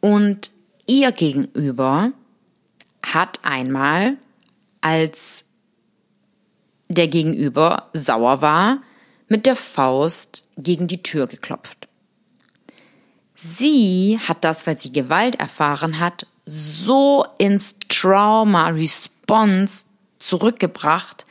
[0.00, 0.50] und
[0.86, 2.12] ihr gegenüber
[3.04, 4.16] hat einmal,
[4.80, 5.44] als
[6.88, 8.78] der Gegenüber sauer war,
[9.28, 11.86] mit der Faust gegen die Tür geklopft.
[13.34, 19.84] Sie hat das, weil sie Gewalt erfahren hat, so ins Trauma-Response
[20.18, 21.26] zurückgebracht,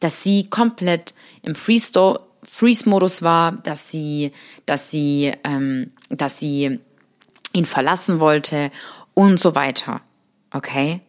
[0.00, 1.12] dass sie komplett
[1.42, 4.32] im Freestyle Freeze-Modus war, dass sie,
[4.66, 6.80] dass sie, ähm, dass sie
[7.52, 8.70] ihn verlassen wollte
[9.14, 10.00] und so weiter.
[10.52, 11.00] Okay?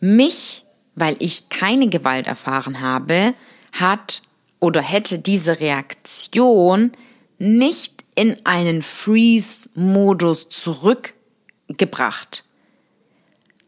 [0.00, 0.64] Mich,
[0.94, 3.34] weil ich keine Gewalt erfahren habe,
[3.72, 4.22] hat
[4.60, 6.92] oder hätte diese Reaktion
[7.38, 12.44] nicht in einen Freeze-Modus zurückgebracht.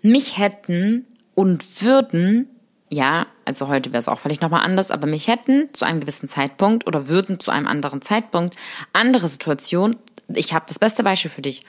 [0.03, 2.49] Mich hätten und würden
[2.93, 6.29] ja, also heute wäre es auch vielleicht nochmal anders, aber mich hätten zu einem gewissen
[6.29, 8.55] Zeitpunkt oder würden zu einem anderen Zeitpunkt
[8.93, 9.97] andere Situationen,
[10.29, 11.65] ich habe das beste Beispiel für dich.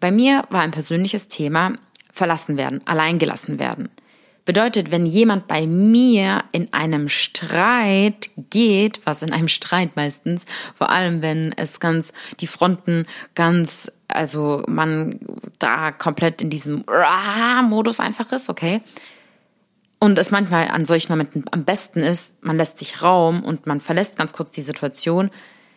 [0.00, 1.74] Bei mir war ein persönliches Thema
[2.12, 3.90] verlassen werden, allein gelassen werden.
[4.44, 10.90] Bedeutet, wenn jemand bei mir in einem Streit geht, was in einem Streit meistens, vor
[10.90, 13.06] allem wenn es ganz, die Fronten
[13.36, 15.20] ganz, also man
[15.60, 16.84] da komplett in diesem
[17.62, 18.80] Modus einfach ist, okay?
[19.98, 23.80] Und es manchmal an solchen Momenten am besten ist, man lässt sich Raum und man
[23.80, 25.30] verlässt ganz kurz die Situation.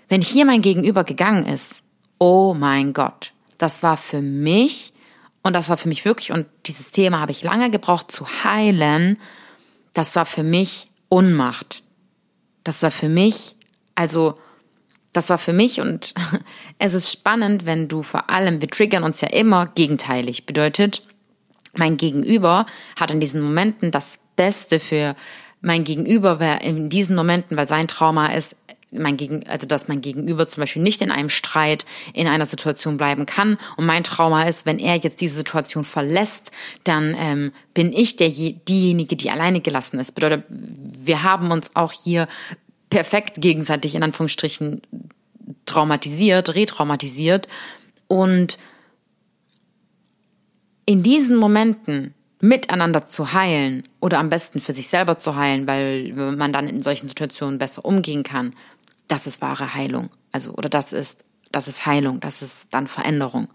[0.09, 1.83] Wenn hier mein Gegenüber gegangen ist,
[2.17, 4.93] oh mein Gott, das war für mich
[5.41, 9.17] und das war für mich wirklich, und dieses Thema habe ich lange gebraucht zu heilen,
[9.93, 11.81] das war für mich Unmacht.
[12.63, 13.55] Das war für mich,
[13.95, 14.37] also,
[15.11, 16.13] das war für mich und
[16.77, 20.45] es ist spannend, wenn du vor allem, wir triggern uns ja immer gegenteilig.
[20.45, 21.01] Bedeutet,
[21.75, 22.65] mein Gegenüber
[22.99, 25.15] hat in diesen Momenten das Beste für
[25.61, 28.55] mein Gegenüber wäre in diesen Momenten, weil sein Trauma ist,
[28.91, 32.97] mein Gegen, also dass mein Gegenüber zum Beispiel nicht in einem Streit in einer Situation
[32.97, 33.57] bleiben kann.
[33.77, 36.51] Und mein Trauma ist, wenn er jetzt diese Situation verlässt,
[36.83, 40.13] dann ähm, bin ich der, diejenige, die alleine gelassen ist.
[40.13, 42.27] Bedeutet, wir haben uns auch hier
[42.89, 44.81] perfekt gegenseitig in Anführungsstrichen
[45.65, 47.47] traumatisiert, retraumatisiert.
[48.07, 48.57] Und
[50.89, 56.13] in diesen Momenten miteinander zu heilen oder am besten für sich selber zu heilen, weil
[56.13, 58.55] man dann in solchen Situationen besser umgehen kann,
[59.07, 60.09] das ist wahre Heilung.
[60.31, 63.49] Also, oder das ist, das ist Heilung, das ist dann Veränderung.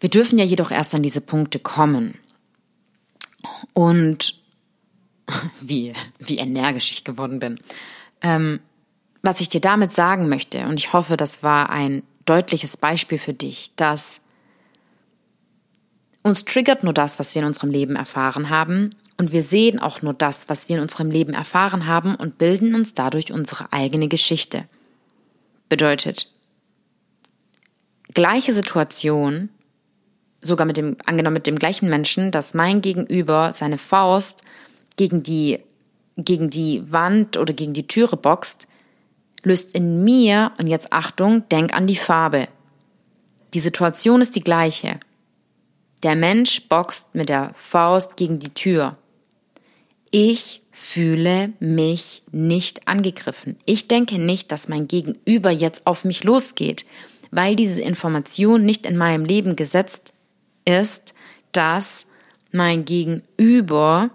[0.00, 2.18] Wir dürfen ja jedoch erst an diese Punkte kommen.
[3.72, 4.42] Und
[5.60, 7.60] wie, wie energisch ich geworden bin.
[8.20, 8.58] Ähm,
[9.22, 13.32] was ich dir damit sagen möchte, und ich hoffe, das war ein deutliches Beispiel für
[13.32, 14.21] dich, dass
[16.22, 20.02] uns triggert nur das, was wir in unserem Leben erfahren haben und wir sehen auch
[20.02, 24.08] nur das, was wir in unserem Leben erfahren haben und bilden uns dadurch unsere eigene
[24.08, 24.64] Geschichte.
[25.68, 26.28] Bedeutet,
[28.14, 29.48] gleiche Situation,
[30.40, 34.42] sogar mit dem, angenommen mit dem gleichen Menschen, dass mein Gegenüber seine Faust
[34.96, 35.60] gegen die,
[36.16, 38.68] gegen die Wand oder gegen die Türe boxt,
[39.42, 42.48] löst in mir, und jetzt Achtung, denk an die Farbe.
[43.54, 45.00] Die Situation ist die gleiche.
[46.02, 48.98] Der Mensch boxt mit der Faust gegen die Tür.
[50.10, 53.56] Ich fühle mich nicht angegriffen.
[53.66, 56.84] Ich denke nicht, dass mein Gegenüber jetzt auf mich losgeht,
[57.30, 60.12] weil diese Information nicht in meinem Leben gesetzt
[60.64, 61.14] ist,
[61.52, 62.06] dass
[62.50, 64.10] mein Gegenüber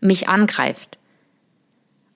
[0.00, 0.98] mich angreift.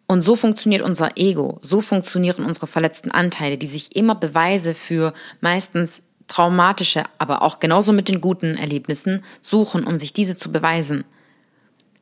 [0.06, 5.12] Und so funktioniert unser Ego, so funktionieren unsere verletzten Anteile, die sich immer Beweise für
[5.40, 11.04] meistens traumatische, aber auch genauso mit den guten Erlebnissen suchen, um sich diese zu beweisen.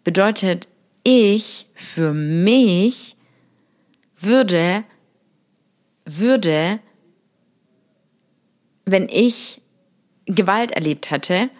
[0.03, 0.69] Bedeutet,
[1.03, 3.17] ich für mich
[4.17, 4.85] würde,
[6.05, 6.81] würde,
[8.85, 9.61] wenn ich
[10.27, 11.51] Gewalt erlebt hätte,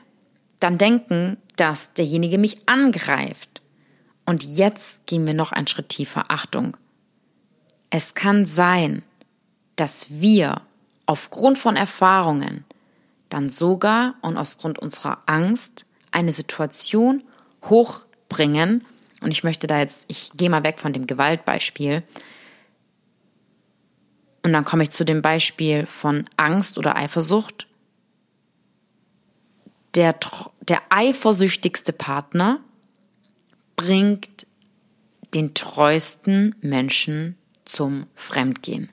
[0.59, 3.63] dann denken, dass derjenige mich angreift.
[4.27, 6.25] Und jetzt gehen wir noch einen Schritt tiefer.
[6.29, 6.77] Achtung.
[7.91, 9.03] Es kann sein,
[9.77, 10.63] dass wir
[11.07, 12.65] aufgrund von Erfahrungen
[13.29, 17.25] dann sogar und aus Grund unserer Angst eine Situation
[17.65, 18.85] hoch bringen.
[19.23, 22.03] Und ich möchte da jetzt, ich gehe mal weg von dem Gewaltbeispiel.
[24.43, 27.67] Und dann komme ich zu dem Beispiel von Angst oder Eifersucht.
[29.95, 30.15] Der,
[30.61, 32.61] der eifersüchtigste Partner
[33.77, 34.47] bringt
[35.35, 38.91] den treuesten Menschen zum Fremdgehen.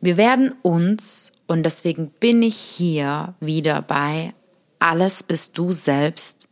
[0.00, 4.34] Wir werden uns, und deswegen bin ich hier wieder bei
[4.78, 6.50] Alles bist du selbst,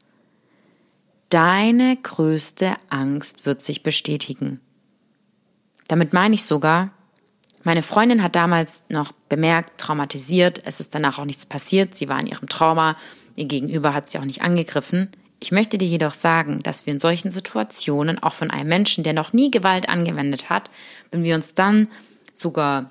[1.29, 4.61] Deine größte Angst wird sich bestätigen.
[5.87, 6.91] Damit meine ich sogar,
[7.65, 12.19] meine Freundin hat damals noch bemerkt, traumatisiert, es ist danach auch nichts passiert, sie war
[12.19, 12.97] in ihrem Trauma,
[13.37, 15.11] ihr Gegenüber hat sie auch nicht angegriffen.
[15.39, 19.13] Ich möchte dir jedoch sagen, dass wir in solchen Situationen, auch von einem Menschen, der
[19.13, 20.71] noch nie Gewalt angewendet hat,
[21.11, 21.89] wenn wir uns dann
[22.33, 22.91] sogar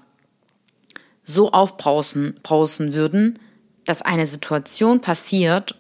[1.28, 3.38] so aufbrausen brausen würden,
[3.86, 5.76] dass eine Situation passiert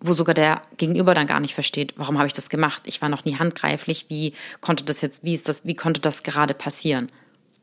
[0.00, 2.82] wo sogar der Gegenüber dann gar nicht versteht, warum habe ich das gemacht?
[2.86, 4.06] Ich war noch nie handgreiflich.
[4.08, 7.08] Wie konnte das jetzt, wie ist das, wie konnte das gerade passieren?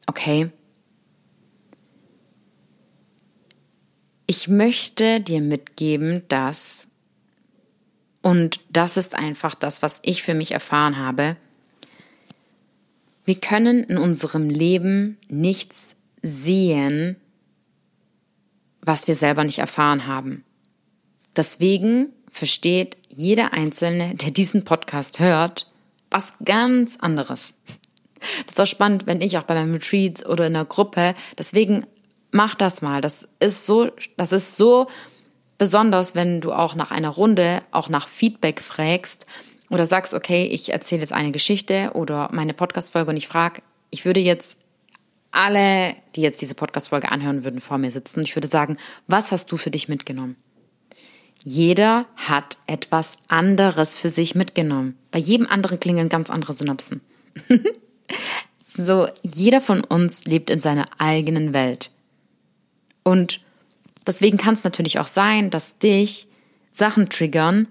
[0.07, 0.49] Okay.
[4.25, 6.87] Ich möchte dir mitgeben, dass,
[8.21, 11.37] und das ist einfach das, was ich für mich erfahren habe,
[13.25, 17.17] wir können in unserem Leben nichts sehen,
[18.81, 20.43] was wir selber nicht erfahren haben.
[21.35, 25.69] Deswegen versteht jeder Einzelne, der diesen Podcast hört,
[26.09, 27.53] was ganz anderes.
[28.45, 31.85] Das ist auch spannend, wenn ich auch bei meinem Retreat oder in einer Gruppe, deswegen
[32.31, 33.01] mach das mal.
[33.01, 34.87] Das ist so, das ist so
[35.57, 39.25] besonders, wenn du auch nach einer Runde auch nach Feedback fragst
[39.69, 44.05] oder sagst, okay, ich erzähle jetzt eine Geschichte oder meine Podcast-Folge und ich frage, ich
[44.05, 44.57] würde jetzt
[45.33, 48.21] alle, die jetzt diese Podcast-Folge anhören würden, vor mir sitzen.
[48.21, 48.77] Ich würde sagen,
[49.07, 50.35] was hast du für dich mitgenommen?
[51.43, 54.97] Jeder hat etwas anderes für sich mitgenommen.
[55.11, 57.01] Bei jedem anderen klingen ganz andere Synapsen.
[58.63, 61.91] so, jeder von uns lebt in seiner eigenen Welt.
[63.03, 63.41] Und
[64.07, 66.27] deswegen kann es natürlich auch sein, dass dich
[66.71, 67.67] Sachen triggern,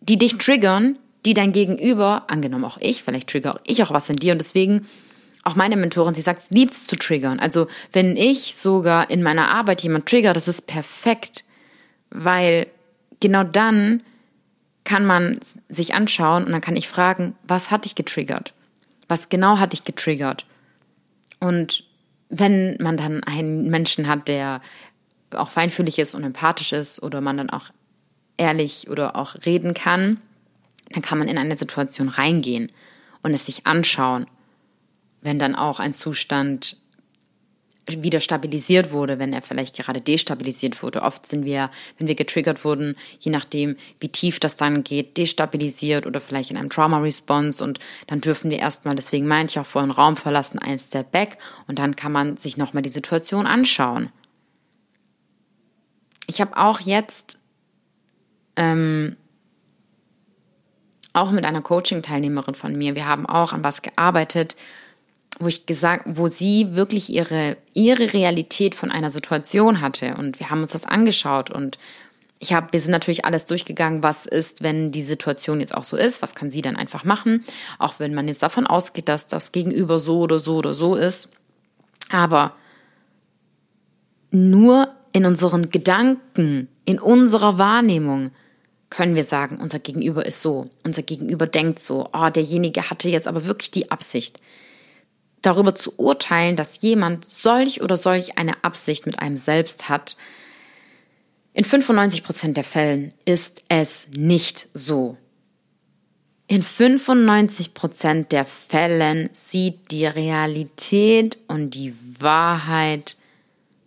[0.00, 4.16] die dich triggern, die dein Gegenüber, angenommen auch ich, vielleicht trigger ich auch was in
[4.16, 4.86] dir und deswegen
[5.46, 7.38] auch meine Mentorin, sie sagt, liebt es zu triggern.
[7.38, 11.44] Also wenn ich sogar in meiner Arbeit jemand trigger, das ist perfekt,
[12.10, 12.66] weil
[13.20, 14.02] genau dann
[14.82, 15.38] kann man
[15.68, 18.54] sich anschauen und dann kann ich fragen, was hat dich getriggert?
[19.08, 20.46] Was genau hat dich getriggert?
[21.38, 21.84] Und
[22.28, 24.60] wenn man dann einen Menschen hat, der
[25.30, 27.70] auch feinfühlig ist und empathisch ist oder man dann auch
[28.36, 30.20] ehrlich oder auch reden kann,
[30.90, 32.72] dann kann man in eine Situation reingehen
[33.22, 34.26] und es sich anschauen
[35.26, 36.78] wenn dann auch ein Zustand
[37.88, 41.02] wieder stabilisiert wurde, wenn er vielleicht gerade destabilisiert wurde.
[41.02, 46.06] Oft sind wir, wenn wir getriggert wurden, je nachdem, wie tief das dann geht, destabilisiert
[46.06, 49.92] oder vielleicht in einem Trauma-Response und dann dürfen wir erstmal, deswegen meinte ich auch vorhin,
[49.92, 54.10] Raum verlassen, ein Step back und dann kann man sich nochmal die Situation anschauen.
[56.26, 57.38] Ich habe auch jetzt
[58.56, 59.16] ähm,
[61.12, 64.56] auch mit einer Coaching-Teilnehmerin von mir, wir haben auch an was gearbeitet,
[65.38, 70.14] wo ich gesagt, wo sie wirklich ihre, ihre Realität von einer Situation hatte.
[70.16, 71.78] Und wir haben uns das angeschaut und
[72.38, 75.96] ich habe, wir sind natürlich alles durchgegangen, was ist, wenn die Situation jetzt auch so
[75.96, 77.44] ist, was kann sie dann einfach machen,
[77.78, 81.30] auch wenn man jetzt davon ausgeht, dass das Gegenüber so oder so oder so ist.
[82.10, 82.54] Aber
[84.30, 88.32] nur in unseren Gedanken, in unserer Wahrnehmung
[88.90, 93.28] können wir sagen, unser Gegenüber ist so, unser Gegenüber denkt so, oh, derjenige hatte jetzt
[93.28, 94.40] aber wirklich die Absicht
[95.46, 100.16] darüber zu urteilen, dass jemand solch oder solch eine Absicht mit einem selbst hat,
[101.52, 105.16] in 95 Prozent der Fällen ist es nicht so.
[106.48, 113.16] In 95 Prozent der Fällen sieht die Realität und die Wahrheit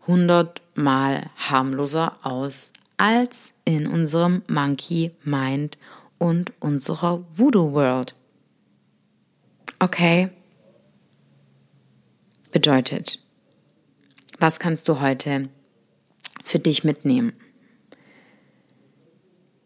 [0.07, 5.77] hundertmal harmloser aus als in unserem Monkey Mind
[6.17, 8.15] und unserer Voodoo World.
[9.77, 10.29] Okay,
[12.51, 13.19] bedeutet.
[14.39, 15.49] Was kannst du heute
[16.43, 17.33] für dich mitnehmen?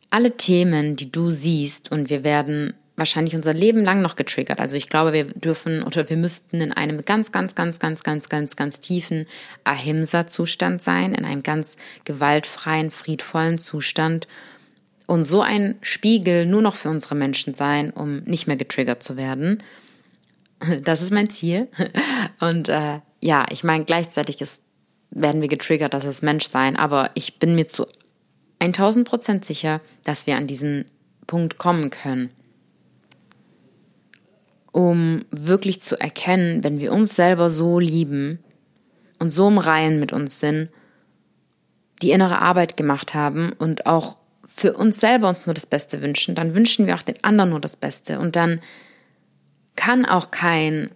[0.09, 4.59] Alle Themen, die du siehst, und wir werden wahrscheinlich unser Leben lang noch getriggert.
[4.59, 8.29] Also ich glaube, wir dürfen oder wir müssten in einem ganz, ganz, ganz, ganz, ganz,
[8.29, 9.25] ganz, ganz tiefen
[9.63, 11.75] Ahimsa-Zustand sein, in einem ganz
[12.05, 14.27] gewaltfreien, friedvollen Zustand
[15.07, 19.17] und so ein Spiegel nur noch für unsere Menschen sein, um nicht mehr getriggert zu
[19.17, 19.63] werden.
[20.83, 21.69] Das ist mein Ziel.
[22.39, 24.63] Und äh, ja, ich meine, gleichzeitig ist,
[25.11, 27.85] werden wir getriggert, dass es Menschsein, aber ich bin mir zu
[28.59, 30.85] 1000 Prozent sicher, dass wir an diesen
[31.27, 32.29] Punkt kommen können,
[34.71, 38.39] um wirklich zu erkennen, wenn wir uns selber so lieben
[39.19, 40.69] und so im Reihen mit uns sind,
[42.01, 46.35] die innere Arbeit gemacht haben und auch für uns selber uns nur das Beste wünschen,
[46.35, 48.61] dann wünschen wir auch den anderen nur das Beste und dann
[49.75, 50.91] kann auch kein,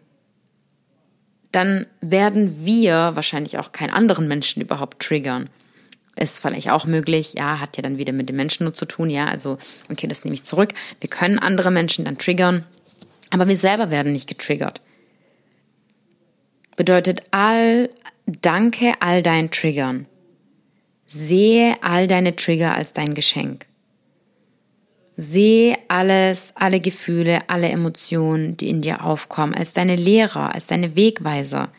[1.52, 5.50] dann werden wir wahrscheinlich auch keinen anderen Menschen überhaupt triggern.
[6.16, 9.10] Ist vielleicht auch möglich, ja, hat ja dann wieder mit den Menschen nur zu tun,
[9.10, 9.58] ja, also,
[9.92, 10.74] okay, das nehme ich zurück.
[11.00, 12.66] Wir können andere Menschen dann triggern,
[13.30, 14.82] aber wir selber werden nicht getriggert.
[16.76, 17.90] Bedeutet all,
[18.26, 20.08] danke all deinen Triggern.
[21.08, 23.66] Sehe all deine Trigger als dein Geschenk.
[25.20, 30.96] Sehe alles, alle Gefühle, alle Emotionen, die in dir aufkommen, als deine Lehrer, als deine
[30.96, 31.70] Wegweiser.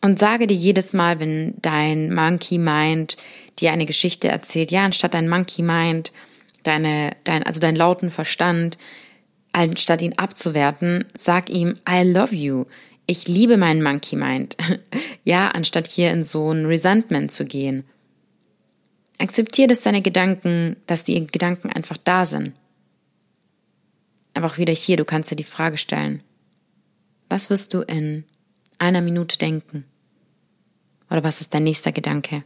[0.00, 3.16] Und sage dir jedes Mal, wenn dein Monkey Mind
[3.58, 6.12] dir eine Geschichte erzählt, ja, anstatt dein Monkey Mind,
[6.62, 8.78] deine, dein, also dein lauten Verstand,
[9.52, 12.66] anstatt ihn abzuwerten, sag ihm, I love you.
[13.06, 14.56] Ich liebe meinen Monkey Mind.
[15.24, 17.84] ja, anstatt hier in so ein Resentment zu gehen.
[19.18, 22.52] Akzeptier, dass deine Gedanken, dass die Gedanken einfach da sind.
[24.34, 26.22] Aber auch wieder hier, du kannst dir die Frage stellen,
[27.28, 28.24] was wirst du in
[28.78, 29.84] einer Minute denken?
[31.10, 32.42] Oder was ist dein nächster Gedanke?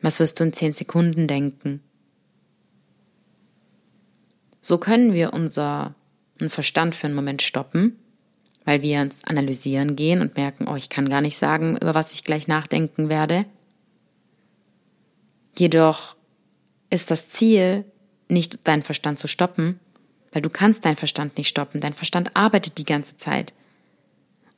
[0.00, 1.80] Was wirst du in zehn Sekunden denken?
[4.60, 5.94] So können wir unseren
[6.48, 7.98] Verstand für einen Moment stoppen,
[8.64, 12.12] weil wir ins Analysieren gehen und merken, oh, ich kann gar nicht sagen, über was
[12.12, 13.44] ich gleich nachdenken werde.
[15.58, 16.16] Jedoch
[16.90, 17.84] ist das Ziel,
[18.28, 19.80] nicht deinen Verstand zu stoppen,
[20.32, 21.80] weil du kannst deinen Verstand nicht stoppen.
[21.80, 23.52] Dein Verstand arbeitet die ganze Zeit.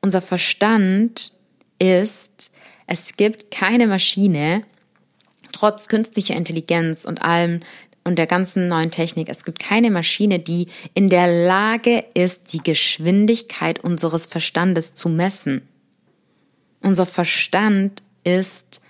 [0.01, 1.33] Unser Verstand
[1.79, 2.53] ist,
[2.87, 4.63] es gibt keine Maschine,
[5.53, 7.61] trotz künstlicher Intelligenz und allem
[8.05, 12.63] und der ganzen neuen Technik, es gibt keine Maschine, die in der Lage ist, die
[12.63, 15.69] Geschwindigkeit unseres Verstandes zu messen.
[16.81, 18.81] Unser Verstand ist,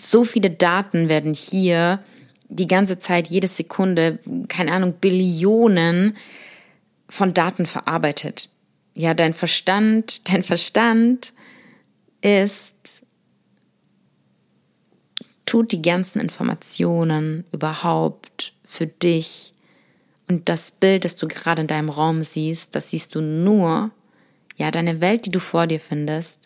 [0.00, 2.02] so viele Daten werden hier
[2.48, 4.18] die ganze Zeit, jede Sekunde,
[4.48, 6.16] keine Ahnung, Billionen
[7.08, 8.50] von Daten verarbeitet.
[8.94, 11.32] Ja, dein Verstand, dein Verstand
[12.22, 13.02] ist,
[15.46, 19.52] tut die ganzen Informationen überhaupt für dich
[20.30, 23.90] und das Bild, das du gerade in deinem Raum siehst, das siehst du nur,
[24.56, 26.39] ja, deine Welt, die du vor dir findest,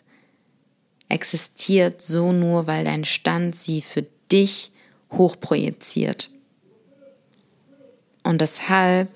[1.09, 4.71] existiert so nur, weil dein Stand sie für dich
[5.11, 6.29] hochprojiziert.
[8.23, 9.09] Und deshalb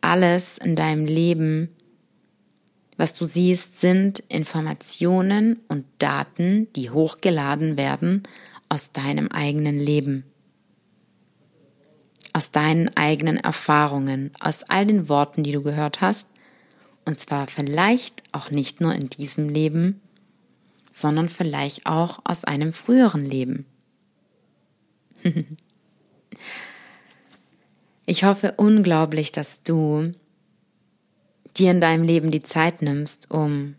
[0.00, 1.70] alles in deinem Leben
[2.98, 8.24] was du siehst, sind Informationen und Daten, die hochgeladen werden
[8.68, 10.24] aus deinem eigenen Leben,
[12.32, 16.26] aus deinen eigenen Erfahrungen, aus all den Worten, die du gehört hast,
[17.04, 20.00] und zwar vielleicht auch nicht nur in diesem Leben,
[21.00, 23.66] sondern vielleicht auch aus einem früheren Leben.
[28.06, 30.12] ich hoffe unglaublich, dass du
[31.56, 33.74] dir in deinem Leben die Zeit nimmst, um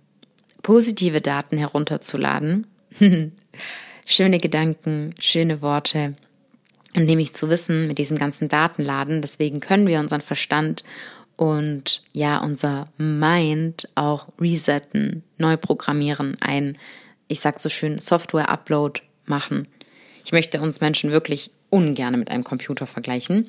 [0.62, 2.68] positive Daten herunterzuladen.
[4.06, 6.16] schöne Gedanken, schöne Worte.
[6.96, 10.84] Und nämlich zu wissen, mit diesem ganzen Datenladen, deswegen können wir unseren Verstand
[11.40, 16.78] und ja, unser Mind auch resetten, neu programmieren, ein,
[17.30, 19.70] ich sag so schön, Software-Upload machen.
[20.26, 23.48] Ich möchte uns Menschen wirklich ungern mit einem Computer vergleichen,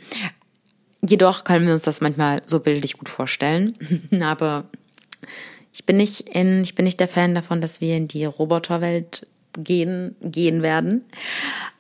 [1.07, 3.77] Jedoch können wir uns das manchmal so bildlich gut vorstellen.
[4.23, 4.65] Aber
[5.73, 9.27] ich bin nicht in, ich bin nicht der Fan davon, dass wir in die Roboterwelt
[9.55, 11.05] gehen, gehen werden.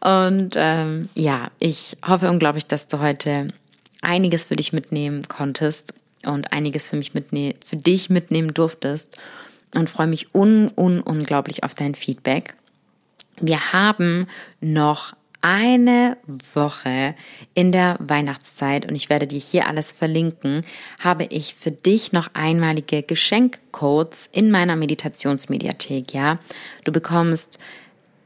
[0.01, 3.49] Und ähm, ja, ich hoffe unglaublich, dass du heute
[4.01, 5.93] einiges für dich mitnehmen konntest
[6.25, 9.19] und einiges für mich mitnehmen, für dich mitnehmen durftest
[9.75, 12.55] und freue mich un, un, unglaublich auf dein Feedback.
[13.41, 14.27] Wir haben
[14.61, 17.15] noch eine Woche
[17.55, 20.65] in der Weihnachtszeit und ich werde dir hier alles verlinken,
[21.03, 26.39] habe ich für dich noch einmalige Geschenkcodes in meiner Meditationsmediathek, ja.
[26.85, 27.59] Du bekommst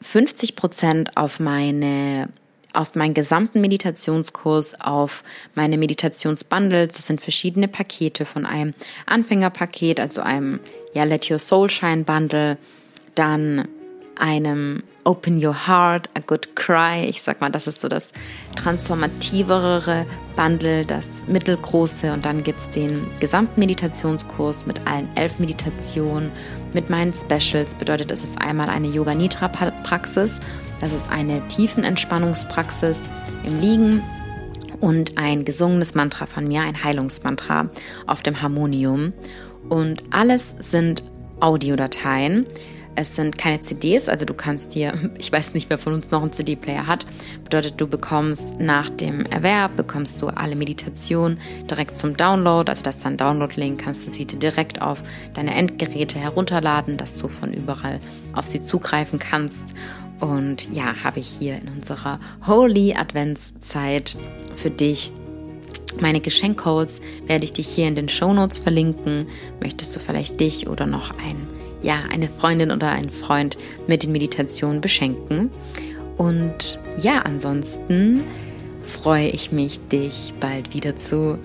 [0.01, 2.29] 50 Prozent auf meine
[2.73, 5.23] auf meinen gesamten Meditationskurs, auf
[5.55, 6.97] meine Meditationsbundles.
[6.97, 8.75] Das sind verschiedene Pakete von einem
[9.07, 10.59] Anfängerpaket, also einem
[10.95, 12.57] ja, Let Your Soul Shine Bundle,
[13.15, 13.69] dann
[14.19, 17.05] einem Open Your Heart, A Good Cry.
[17.07, 18.13] Ich sag mal, das ist so das
[18.57, 22.13] transformativere Bundle, das mittelgroße.
[22.13, 26.31] Und dann gibt es den gesamten Meditationskurs mit allen elf Meditationen,
[26.73, 27.75] mit meinen Specials.
[27.75, 30.41] Bedeutet, es ist einmal eine Yoga Nidra Praxis.
[30.81, 33.09] Das ist eine Tiefenentspannungspraxis
[33.45, 34.03] im Liegen
[34.81, 37.69] und ein gesungenes Mantra von mir, ein Heilungsmantra
[38.07, 39.13] auf dem Harmonium.
[39.69, 41.03] Und alles sind
[41.41, 42.47] Audiodateien.
[42.97, 46.23] Es sind keine CDs, also du kannst hier, ich weiß nicht, wer von uns noch
[46.23, 47.07] einen CD-Player hat,
[47.43, 52.97] bedeutet, du bekommst nach dem Erwerb, bekommst du alle Meditationen direkt zum Download, also das
[52.97, 55.03] ist dann Download-Link, kannst du sie direkt auf
[55.33, 57.99] deine Endgeräte herunterladen, dass du von überall
[58.33, 59.75] auf sie zugreifen kannst.
[60.21, 64.17] Und ja, habe ich hier in unserer Holy Adventszeit
[64.55, 65.13] für dich
[66.01, 69.27] meine Geschenkcodes werde ich dich hier in den Show Notes verlinken.
[69.61, 71.47] Möchtest du vielleicht dich oder noch ein
[71.85, 73.57] ja, eine Freundin oder einen Freund
[73.87, 75.51] mit den Meditationen beschenken.
[76.17, 78.25] Und ja, ansonsten
[78.81, 81.39] freue ich mich, dich bald wieder zu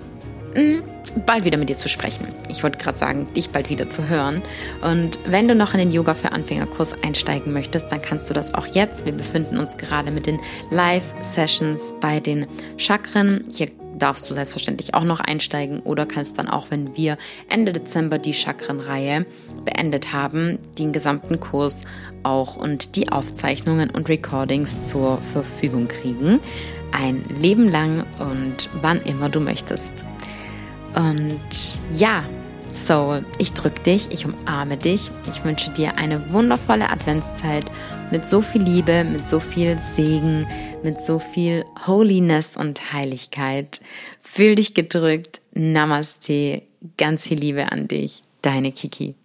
[0.53, 0.81] hm,
[1.25, 2.27] bald wieder mit dir zu sprechen.
[2.49, 4.41] Ich wollte gerade sagen, dich bald wieder zu hören.
[4.81, 8.53] Und wenn du noch in den Yoga für Anfängerkurs einsteigen möchtest, dann kannst du das
[8.53, 9.05] auch jetzt.
[9.05, 10.39] Wir befinden uns gerade mit den
[10.71, 13.45] Live-Sessions bei den Chakren.
[13.51, 13.67] Hier
[13.99, 17.17] darfst du selbstverständlich auch noch einsteigen oder kannst dann auch, wenn wir
[17.49, 19.25] Ende Dezember die Chakrenreihe
[19.65, 21.83] beendet haben, den gesamten Kurs
[22.23, 26.39] auch und die Aufzeichnungen und Recordings zur Verfügung kriegen.
[26.91, 29.93] Ein Leben lang und wann immer du möchtest.
[30.95, 31.39] Und
[31.93, 32.23] ja,
[32.71, 35.11] Soul, ich drücke dich, ich umarme dich.
[35.29, 37.65] Ich wünsche dir eine wundervolle Adventszeit
[38.11, 40.47] mit so viel Liebe, mit so viel Segen,
[40.83, 43.81] mit so viel Holiness und Heiligkeit.
[44.21, 45.41] Fühl dich gedrückt.
[45.53, 46.61] Namaste.
[46.97, 48.23] Ganz viel Liebe an dich.
[48.41, 49.15] Deine Kiki.